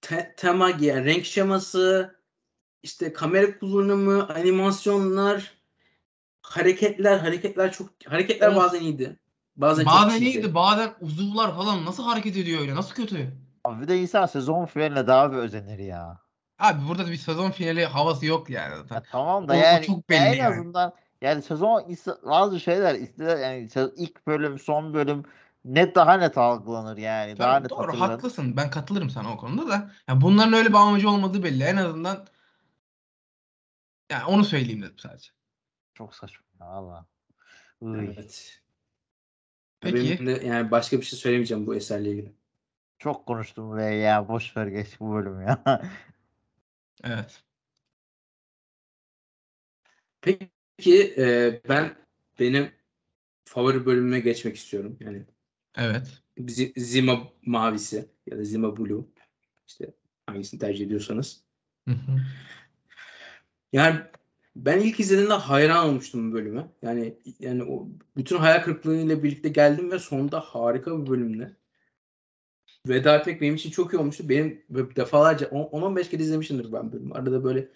[0.00, 2.14] te- tema yani renk şeması
[2.82, 5.59] işte kamera kullanımı, animasyonlar,
[6.42, 8.56] hareketler, hareketler çok hareketler Of.
[8.56, 9.18] bazen iyiydi.
[9.56, 13.32] Bazen, Bazen iyiydi bazen uzuvlar falan nasıl hareket ediyor öyle nasıl kötü?
[13.64, 16.18] Abi bir de insan sezon finaline daha bir özenir ya.
[16.58, 18.94] Abi burada da bir sezon finali havası yok yani zaten.
[18.94, 20.54] Ya tamam da O- o yani çok belli en yani.
[20.54, 25.22] azından yani sezon bazı şeyler ister yani ilk bölüm son bölüm
[25.64, 28.12] net daha net algılanır yani daha Tabii, net doğru hatırlanır.
[28.12, 28.56] haklısın.
[28.56, 29.90] Ben katılırım sana o konuda da.
[30.08, 31.64] Ya bunların öyle bir amacı olmadığı belli.
[31.64, 32.26] En azından
[34.10, 35.30] yani onu söyleyeyim dedim sadece.
[35.94, 37.06] Çok saçma valla.
[37.82, 38.60] Evet.
[39.80, 39.96] Peki.
[39.96, 42.32] Benim de yani başka bir şey söylemeyeceğim bu eserle ilgili.
[42.98, 45.64] Çok konuştum ve ya boş ver geç bu bölüm ya.
[47.04, 47.42] Evet.
[50.20, 51.96] Peki e, ben
[52.40, 52.72] benim
[53.44, 54.96] favori bölümüme geçmek istiyorum.
[55.00, 55.26] Yani
[55.76, 56.22] Evet.
[56.38, 59.04] Z- Zima mavisi ya da Zima Blue.
[59.66, 59.94] İşte
[60.26, 61.44] hangisini tercih ediyorsanız.
[61.88, 62.20] Hı hı.
[63.72, 64.00] Yani
[64.56, 66.66] ben ilk izlediğimde hayran olmuştum bu bölüme.
[66.82, 71.56] Yani yani o bütün hayal kırıklığıyla birlikte geldim ve sonunda harika bir bölümle.
[72.88, 74.28] Veda etmek benim için çok iyi olmuştu.
[74.28, 77.14] Benim defalarca 10-15 kere izlemişimdir ben bölümü.
[77.14, 77.68] Arada böyle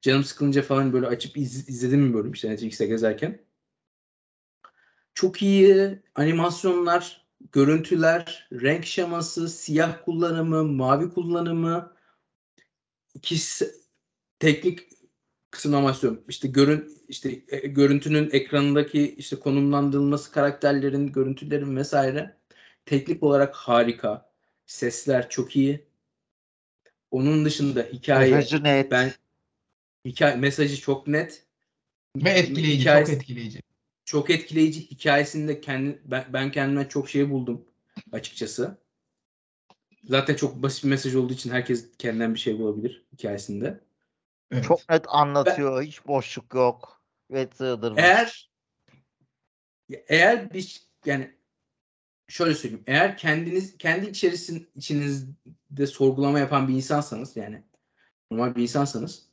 [0.00, 3.40] canım sıkılınca falan böyle açıp iz, izlediğim bir bölüm işte Netflix'te gezerken.
[5.14, 11.96] Çok iyi animasyonlar, görüntüler, renk şeması, siyah kullanımı, mavi kullanımı,
[13.14, 13.74] ikisi
[14.38, 14.88] teknik
[15.54, 22.36] kısımlamasyon işte görün işte e, görüntünün ekranındaki işte konumlandırılması karakterlerin görüntülerin vesaire
[22.86, 24.30] teknik olarak harika
[24.66, 25.84] sesler çok iyi
[27.10, 28.90] onun dışında hikaye Mesajı net.
[28.90, 29.12] ben
[30.06, 31.46] hikaye mesajı çok net
[32.16, 33.60] Ve etkileyici, Hikayesi- çok etkileyici.
[34.04, 37.64] çok etkileyici hikayesinde kendi ben, ben kendime çok şey buldum
[38.12, 38.78] açıkçası.
[40.04, 43.80] Zaten çok basit bir mesaj olduğu için herkes kendinden bir şey bulabilir hikayesinde.
[44.54, 44.64] Evet.
[44.64, 45.82] Çok net anlatıyor.
[45.82, 47.02] Hiç boşluk yok.
[47.30, 48.02] Ve sığdırmış.
[48.02, 48.50] Eğer
[50.08, 51.30] eğer bir yani
[52.28, 52.84] şöyle söyleyeyim.
[52.86, 57.62] Eğer kendiniz kendi içerisin içinizde sorgulama yapan bir insansanız yani
[58.30, 59.28] normal bir insansanız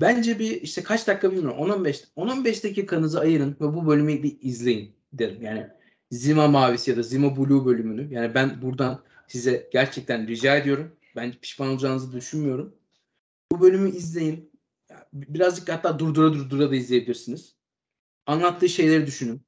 [0.00, 4.96] bence bir işte kaç dakika bilmiyorum 10-15 10-15 dakikanızı ayırın ve bu bölümü bir izleyin
[5.12, 5.42] derim.
[5.42, 5.68] Yani
[6.10, 10.96] Zima Mavisi ya da Zima Blue bölümünü yani ben buradan size gerçekten rica ediyorum.
[11.16, 12.76] Ben pişman olacağınızı düşünmüyorum.
[13.52, 14.52] Bu bölümü izleyin.
[15.12, 17.56] Birazcık hatta durdura durdura da izleyebilirsiniz.
[18.26, 19.46] Anlattığı şeyleri düşünün.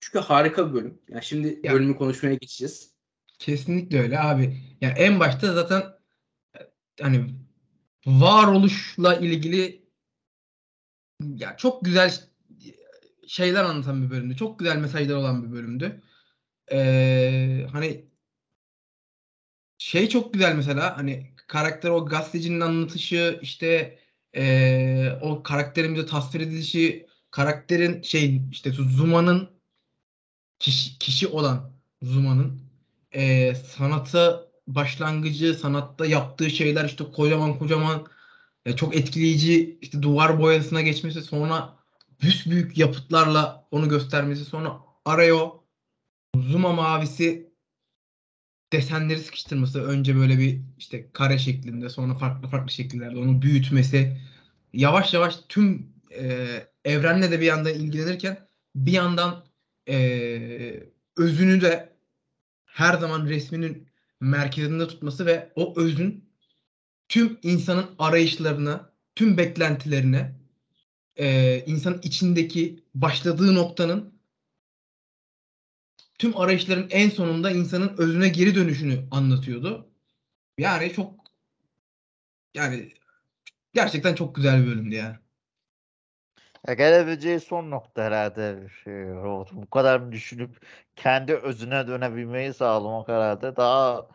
[0.00, 1.02] Çünkü harika bir bölüm.
[1.08, 1.72] Yani şimdi Ya.
[1.72, 2.94] bölümü konuşmaya geçeceğiz.
[3.38, 4.60] Kesinlikle öyle abi.
[4.80, 5.82] Yani en başta zaten
[6.58, 6.60] e,
[7.00, 7.34] hani
[8.06, 9.88] varoluşla ilgili
[11.20, 12.30] ya çok güzel
[13.26, 14.36] şeyler anlatan bir bölümdü.
[14.36, 16.02] Çok güzel mesajlar olan bir bölümdü.
[16.72, 18.06] Ee, hani
[19.78, 23.98] şey çok güzel mesela hani karakter o gazetecinin anlatışı işte
[24.36, 29.50] ee, o karakterimize tasvir edilişi karakterin şey işte Zuma'nın
[30.58, 31.72] kişi, kişi olan
[32.02, 32.60] Zuma'nın
[33.12, 38.06] e, sanata başlangıcı, sanatta yaptığı şeyler işte kocaman kocaman
[38.66, 41.76] e, çok etkileyici işte duvar boyasına geçmesi sonra
[42.46, 45.64] büyük yapıtlarla onu göstermesi sonra araya o
[46.36, 47.49] Zuma mavisi
[48.72, 54.18] desenleri sıkıştırması önce böyle bir işte kare şeklinde sonra farklı farklı şekillerde onu büyütmesi
[54.72, 56.46] yavaş yavaş tüm e,
[56.84, 59.44] evrenle de bir yandan ilgilenirken bir yandan
[59.88, 59.96] e,
[61.16, 61.96] özünü de
[62.64, 63.88] her zaman resminin
[64.20, 66.30] merkezinde tutması ve o özün
[67.08, 70.34] tüm insanın arayışlarına, tüm beklentilerine,
[71.16, 74.19] e, insanın içindeki başladığı noktanın
[76.20, 79.90] tüm arayışların en sonunda insanın özüne geri dönüşünü anlatıyordu.
[80.58, 81.14] Yani çok
[82.54, 82.92] yani
[83.74, 85.20] gerçekten çok güzel bir bölümdü ya.
[86.68, 88.94] Ya gelebileceği son nokta herhalde şey,
[89.52, 90.66] bu kadar düşünüp
[90.96, 94.08] kendi özüne dönebilmeyi sağlamak herhalde daha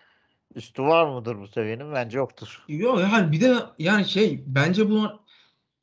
[0.55, 1.93] üstü var mıdır bu seviyenin?
[1.93, 2.63] Bence yoktur.
[2.67, 5.09] Yok yani bir de yani şey bence bu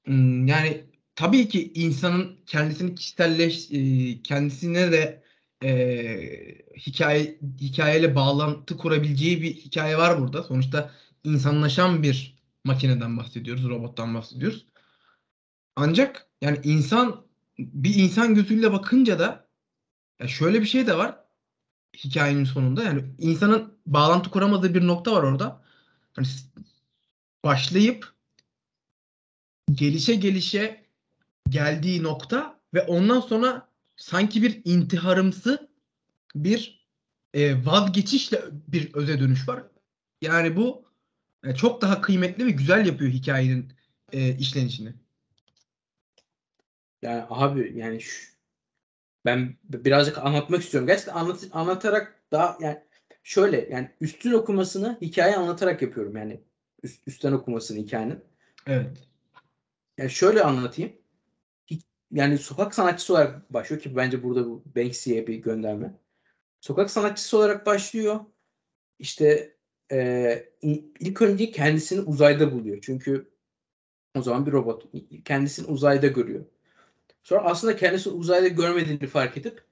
[0.05, 5.22] hmm, yani tabii ki insanın kendisini kişiselleş e, kendisine de
[5.63, 10.43] e, hikaye hikayeyle bağlantı kurabileceği bir hikaye var burada.
[10.43, 10.91] Sonuçta
[11.25, 14.67] insanlaşan bir makineden bahsediyoruz, robottan bahsediyoruz.
[15.77, 17.27] Ancak yani insan
[17.59, 19.49] bir insan gözüyle bakınca da
[20.21, 21.19] ya şöyle bir şey de var
[21.97, 22.83] hikayenin sonunda.
[22.83, 25.63] Yani insanın bağlantı kuramadığı bir nokta var orada.
[26.23, 26.47] S-
[27.45, 28.13] başlayıp
[29.73, 30.85] gelişe gelişe
[31.49, 35.71] geldiği nokta ve ondan sonra sanki bir intiharımsı
[36.35, 36.87] bir
[37.35, 39.63] e, vazgeçişle bir öze dönüş var.
[40.23, 40.85] Yani bu
[41.45, 43.73] e, çok daha kıymetli ve güzel yapıyor hikayenin
[44.13, 44.95] e, işlenişini.
[47.03, 48.33] Yani abi yani şu,
[49.25, 50.87] ben birazcık anlatmak istiyorum.
[50.87, 52.83] Gerçekten anlat, anlatarak daha yani
[53.23, 56.41] şöyle yani üstün okumasını hikaye anlatarak yapıyorum yani
[56.83, 58.25] üst, üstten okumasını hikayenin.
[58.67, 59.09] Evet.
[59.99, 60.93] Yani şöyle anlatayım.
[62.13, 65.95] Yani sokak sanatçısı olarak başlıyor ki bence burada bu Banksy'ye bir gönderme.
[66.61, 68.21] Sokak sanatçısı olarak başlıyor.
[68.99, 69.57] İşte
[70.63, 72.79] i- ilk önce kendisini uzayda buluyor.
[72.83, 73.31] Çünkü
[74.17, 74.93] o zaman bir robot.
[75.25, 76.45] Kendisini uzayda görüyor.
[77.23, 79.65] Sonra aslında kendisini uzayda görmediğini fark edip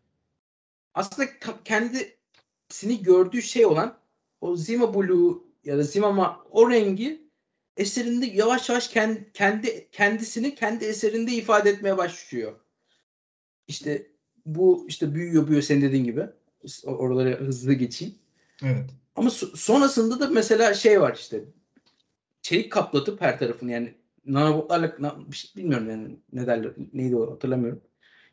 [0.95, 1.28] aslında
[1.64, 3.99] kendisini gördüğü şey olan
[4.41, 7.30] o Zima Blue ya da Zima Ma- o rengi
[7.77, 12.53] eserinde yavaş yavaş kendi, kendi kendisini kendi eserinde ifade etmeye başlıyor.
[13.68, 14.07] İşte
[14.47, 16.27] bu işte büyüyor büyüyor senin dediğin gibi.
[16.85, 18.14] O- Oraları hızlı geçeyim.
[18.64, 18.91] Evet.
[19.16, 21.45] Ama so- sonrasında da mesela şey var işte.
[22.43, 23.95] Çelik kaplatıp her tarafını yani
[24.27, 27.83] nanobotlarla na- bir şey bilmiyorum yani ne derler neydi o hatırlamıyorum.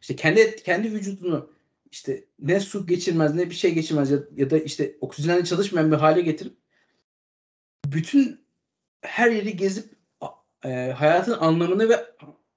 [0.01, 1.51] İşte kendi kendi vücudunu
[1.91, 5.97] işte ne su geçirmez ne bir şey geçirmez ya, ya da işte oksijenle çalışmayan bir
[5.97, 6.53] hale getirip
[7.85, 8.46] bütün
[9.01, 9.85] her yeri gezip
[10.65, 12.05] e, hayatın anlamını ve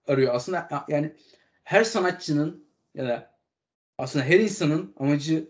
[0.09, 0.35] arıyor.
[0.35, 1.13] Aslında yani
[1.65, 2.65] her sanatçının
[2.95, 3.31] ya da
[3.99, 5.49] aslında her insanın amacı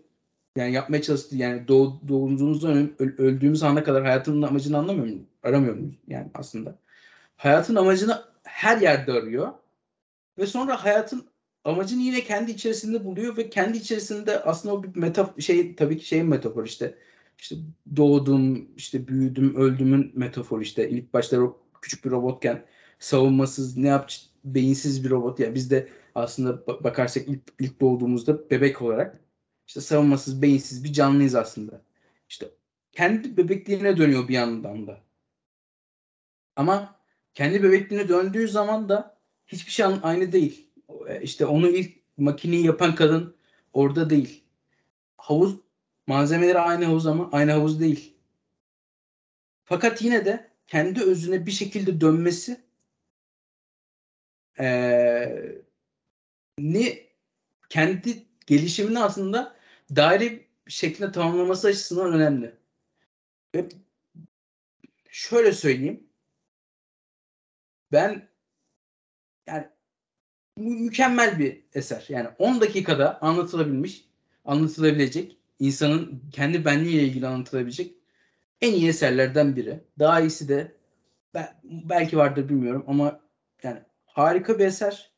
[0.55, 5.21] yani yapmaya çalıştığı yani doğ, doğduğumuzdan öldüğümüz ana kadar hayatının amacını anlamıyor muyuz?
[5.43, 6.75] Aramıyor muyuz yani aslında?
[7.37, 9.53] Hayatın amacını her yerde arıyor.
[10.37, 11.27] Ve sonra hayatın
[11.63, 16.05] amacını yine kendi içerisinde buluyor ve kendi içerisinde aslında o bir meta şey tabii ki
[16.05, 16.95] şeyin metafor işte
[17.41, 17.55] işte
[17.95, 20.89] doğdum, işte büyüdüm, öldümün metaforu işte.
[20.89, 21.37] İlk başta
[21.81, 22.65] küçük bir robotken
[22.99, 24.11] savunmasız, ne yap
[24.45, 25.39] beyinsiz bir robot.
[25.39, 29.19] Yani biz de aslında ba- bakarsak ilk, ilk doğduğumuzda bebek olarak
[29.67, 31.81] işte savunmasız, beyinsiz bir canlıyız aslında.
[32.29, 32.51] İşte
[32.91, 35.01] kendi bebekliğine dönüyor bir yandan da.
[36.55, 36.99] Ama
[37.33, 39.17] kendi bebekliğine döndüğü zaman da
[39.47, 40.67] hiçbir şey aynı değil.
[41.07, 43.35] E, İşte onu ilk makineyi yapan kadın
[43.73, 44.43] orada değil.
[45.17, 45.55] Havuz
[46.11, 48.13] malzemeleri aynı havuz ama aynı havuz değil.
[49.65, 52.61] Fakat yine de kendi özüne bir şekilde dönmesi
[54.59, 55.61] eee
[56.59, 57.07] ni
[57.69, 59.55] kendi gelişimini aslında
[59.95, 62.55] daire şeklinde tamamlaması açısından önemli.
[63.55, 63.69] Ve
[65.09, 66.03] şöyle söyleyeyim.
[67.91, 68.29] Ben
[69.47, 69.69] yani
[70.57, 72.05] mü- mükemmel bir eser.
[72.09, 74.05] Yani 10 dakikada anlatılabilmiş,
[74.45, 77.95] anlatılabilecek, insanın kendi benliğiyle ilgili anlatılabilecek
[78.61, 79.81] en iyi eserlerden biri.
[79.99, 80.75] Daha iyisi de
[81.35, 83.21] be- belki vardır bilmiyorum ama
[83.63, 85.11] yani harika bir eser.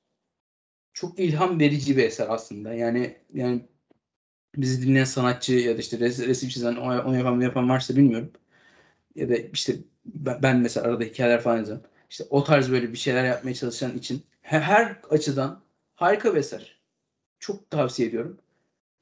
[0.94, 2.74] Çok ilham verici bir eser aslında.
[2.74, 3.62] Yani yani
[4.56, 8.32] bizi dinleyen sanatçı ya da işte res- resim çizen, onu yapan, bunu yapan varsa bilmiyorum.
[9.16, 9.76] Ya da işte
[10.06, 11.86] ben mesela arada hikayeler falan yazıyorum.
[12.10, 15.62] İşte o tarz böyle bir şeyler yapmaya çalışan için he- her açıdan
[15.96, 16.82] harika bir eser.
[17.40, 18.40] Çok tavsiye ediyorum.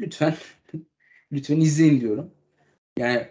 [0.01, 0.35] Lütfen
[1.32, 2.32] lütfen izleyin diyorum.
[2.97, 3.27] Yani,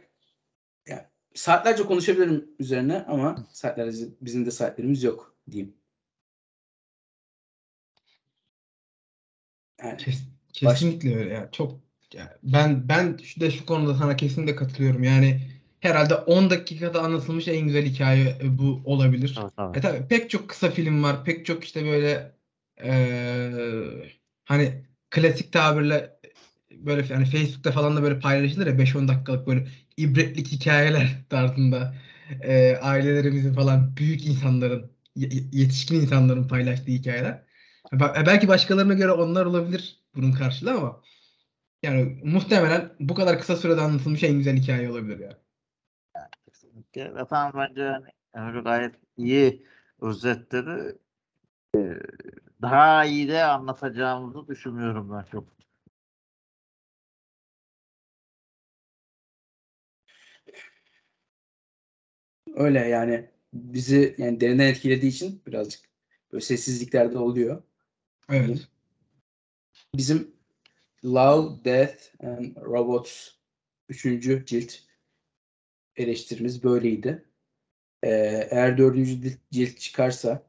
[0.88, 1.03] yani
[1.34, 5.74] saatlerce konuşabilirim üzerine ama saatlerce bizim de saatlerimiz yok diyeyim.
[9.82, 10.22] Yani Kes-
[10.53, 11.48] kesinlikle öyle ya.
[11.53, 11.80] Çok
[12.14, 15.03] ya ben ben şu de şu konuda sana kesinlikle katılıyorum.
[15.03, 15.40] Yani
[15.80, 19.34] herhalde 10 dakikada anlatılmış en güzel hikaye e, bu olabilir.
[19.34, 19.78] Tabii, tabii.
[19.78, 21.24] E tabii pek çok kısa film var.
[21.24, 22.32] Pek çok işte böyle
[22.84, 24.12] eee,
[24.44, 26.20] hani klasik tabirle
[26.87, 31.95] böyle yani Facebook'ta falan da böyle paylaşılır ya 5-10 dakikalık böyle ibretlik hikayeler tarzında
[32.45, 37.43] eee, ailelerimizin falan büyük insanların ye- yetişkin insanların paylaştığı hikayeler.
[37.93, 41.03] Ba- Belki başkalarına göre onlar olabilir bunun karşılığı ama
[41.83, 45.37] yani muhtemelen bu kadar kısa sürede anlatılmış en güzel hikaye olabilir yani.
[46.47, 47.14] Kesinlikle.
[47.14, 47.93] Ve tamam bence
[48.35, 49.66] Emre gayet iyi
[50.01, 50.99] özetledi.
[51.76, 51.97] Ee,
[52.62, 55.45] daha iyi de anlatacağımızı düşünüyorum ben çok.
[62.61, 65.80] Öyle yani bizi yani derinden etkilediği için birazcık
[66.32, 67.62] böyle sessizliklerde oluyor.
[68.30, 68.68] Evet.
[69.94, 70.32] Bizim
[71.04, 73.28] Love, Death and Robots
[73.88, 74.02] 3.
[74.46, 74.74] cilt
[75.96, 77.24] eleştirimiz böyleydi.
[78.02, 78.08] Ee,
[78.50, 78.96] eğer 4.
[78.96, 80.42] cilt, cilt çıkarsa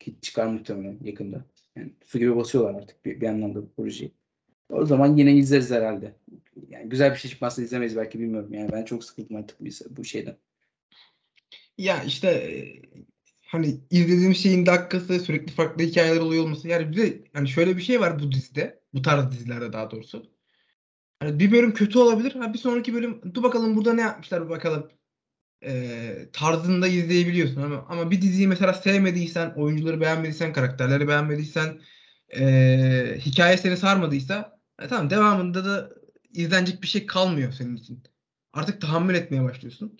[0.00, 1.44] ki çıkar muhtemelen yakında.
[1.76, 4.12] Yani su gibi basıyorlar artık bir, bir anlamda bu projeyi.
[4.70, 6.14] O zaman yine izleriz herhalde.
[6.68, 8.52] Yani güzel bir şey çıkmazsa izlemeyiz belki bilmiyorum.
[8.52, 10.36] Yani ben çok sıkıldım artık bu, bu şeyden.
[11.78, 12.82] Ya işte e,
[13.46, 16.68] hani izlediğim şeyin dakikası sürekli farklı hikayeler oluyor olması.
[16.68, 18.80] Yani bir de hani şöyle bir şey var bu dizide.
[18.94, 20.30] Bu tarz dizilerde daha doğrusu.
[21.20, 22.32] Hani bir bölüm kötü olabilir.
[22.34, 24.92] Ha bir sonraki bölüm dur bakalım burada ne yapmışlar bir bakalım.
[25.64, 31.80] e, tarzında izleyebiliyorsun ama ama bir diziyi mesela sevmediysen, oyuncuları beğenmediysen, karakterleri beğenmediysen,
[32.30, 35.90] e, hikaye seni sarmadıysa e, tamam devamında da
[36.34, 38.04] izlenecek bir şey kalmıyor senin için.
[38.52, 39.98] Artık tahammül etmeye başlıyorsun.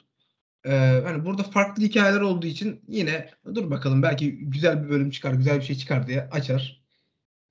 [0.64, 0.70] E,
[1.04, 5.56] hani burada farklı hikayeler olduğu için yine dur bakalım belki güzel bir bölüm çıkar, güzel
[5.58, 6.82] bir şey çıkar diye açar.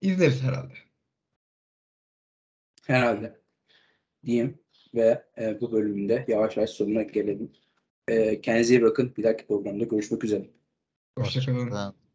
[0.02, 0.74] izleriz herhalde.
[2.88, 3.40] Herhalde
[4.26, 4.60] diyeyim
[4.96, 7.52] ve e, bu bölümünde yavaş yavaş sonuna gelelim.
[8.08, 9.14] E, kendinize iyi bakın.
[9.18, 10.50] Bir dahaki programda görüşmek üzere.
[11.18, 11.58] Hoşçakalın.
[11.58, 12.07] Hoşçakalın.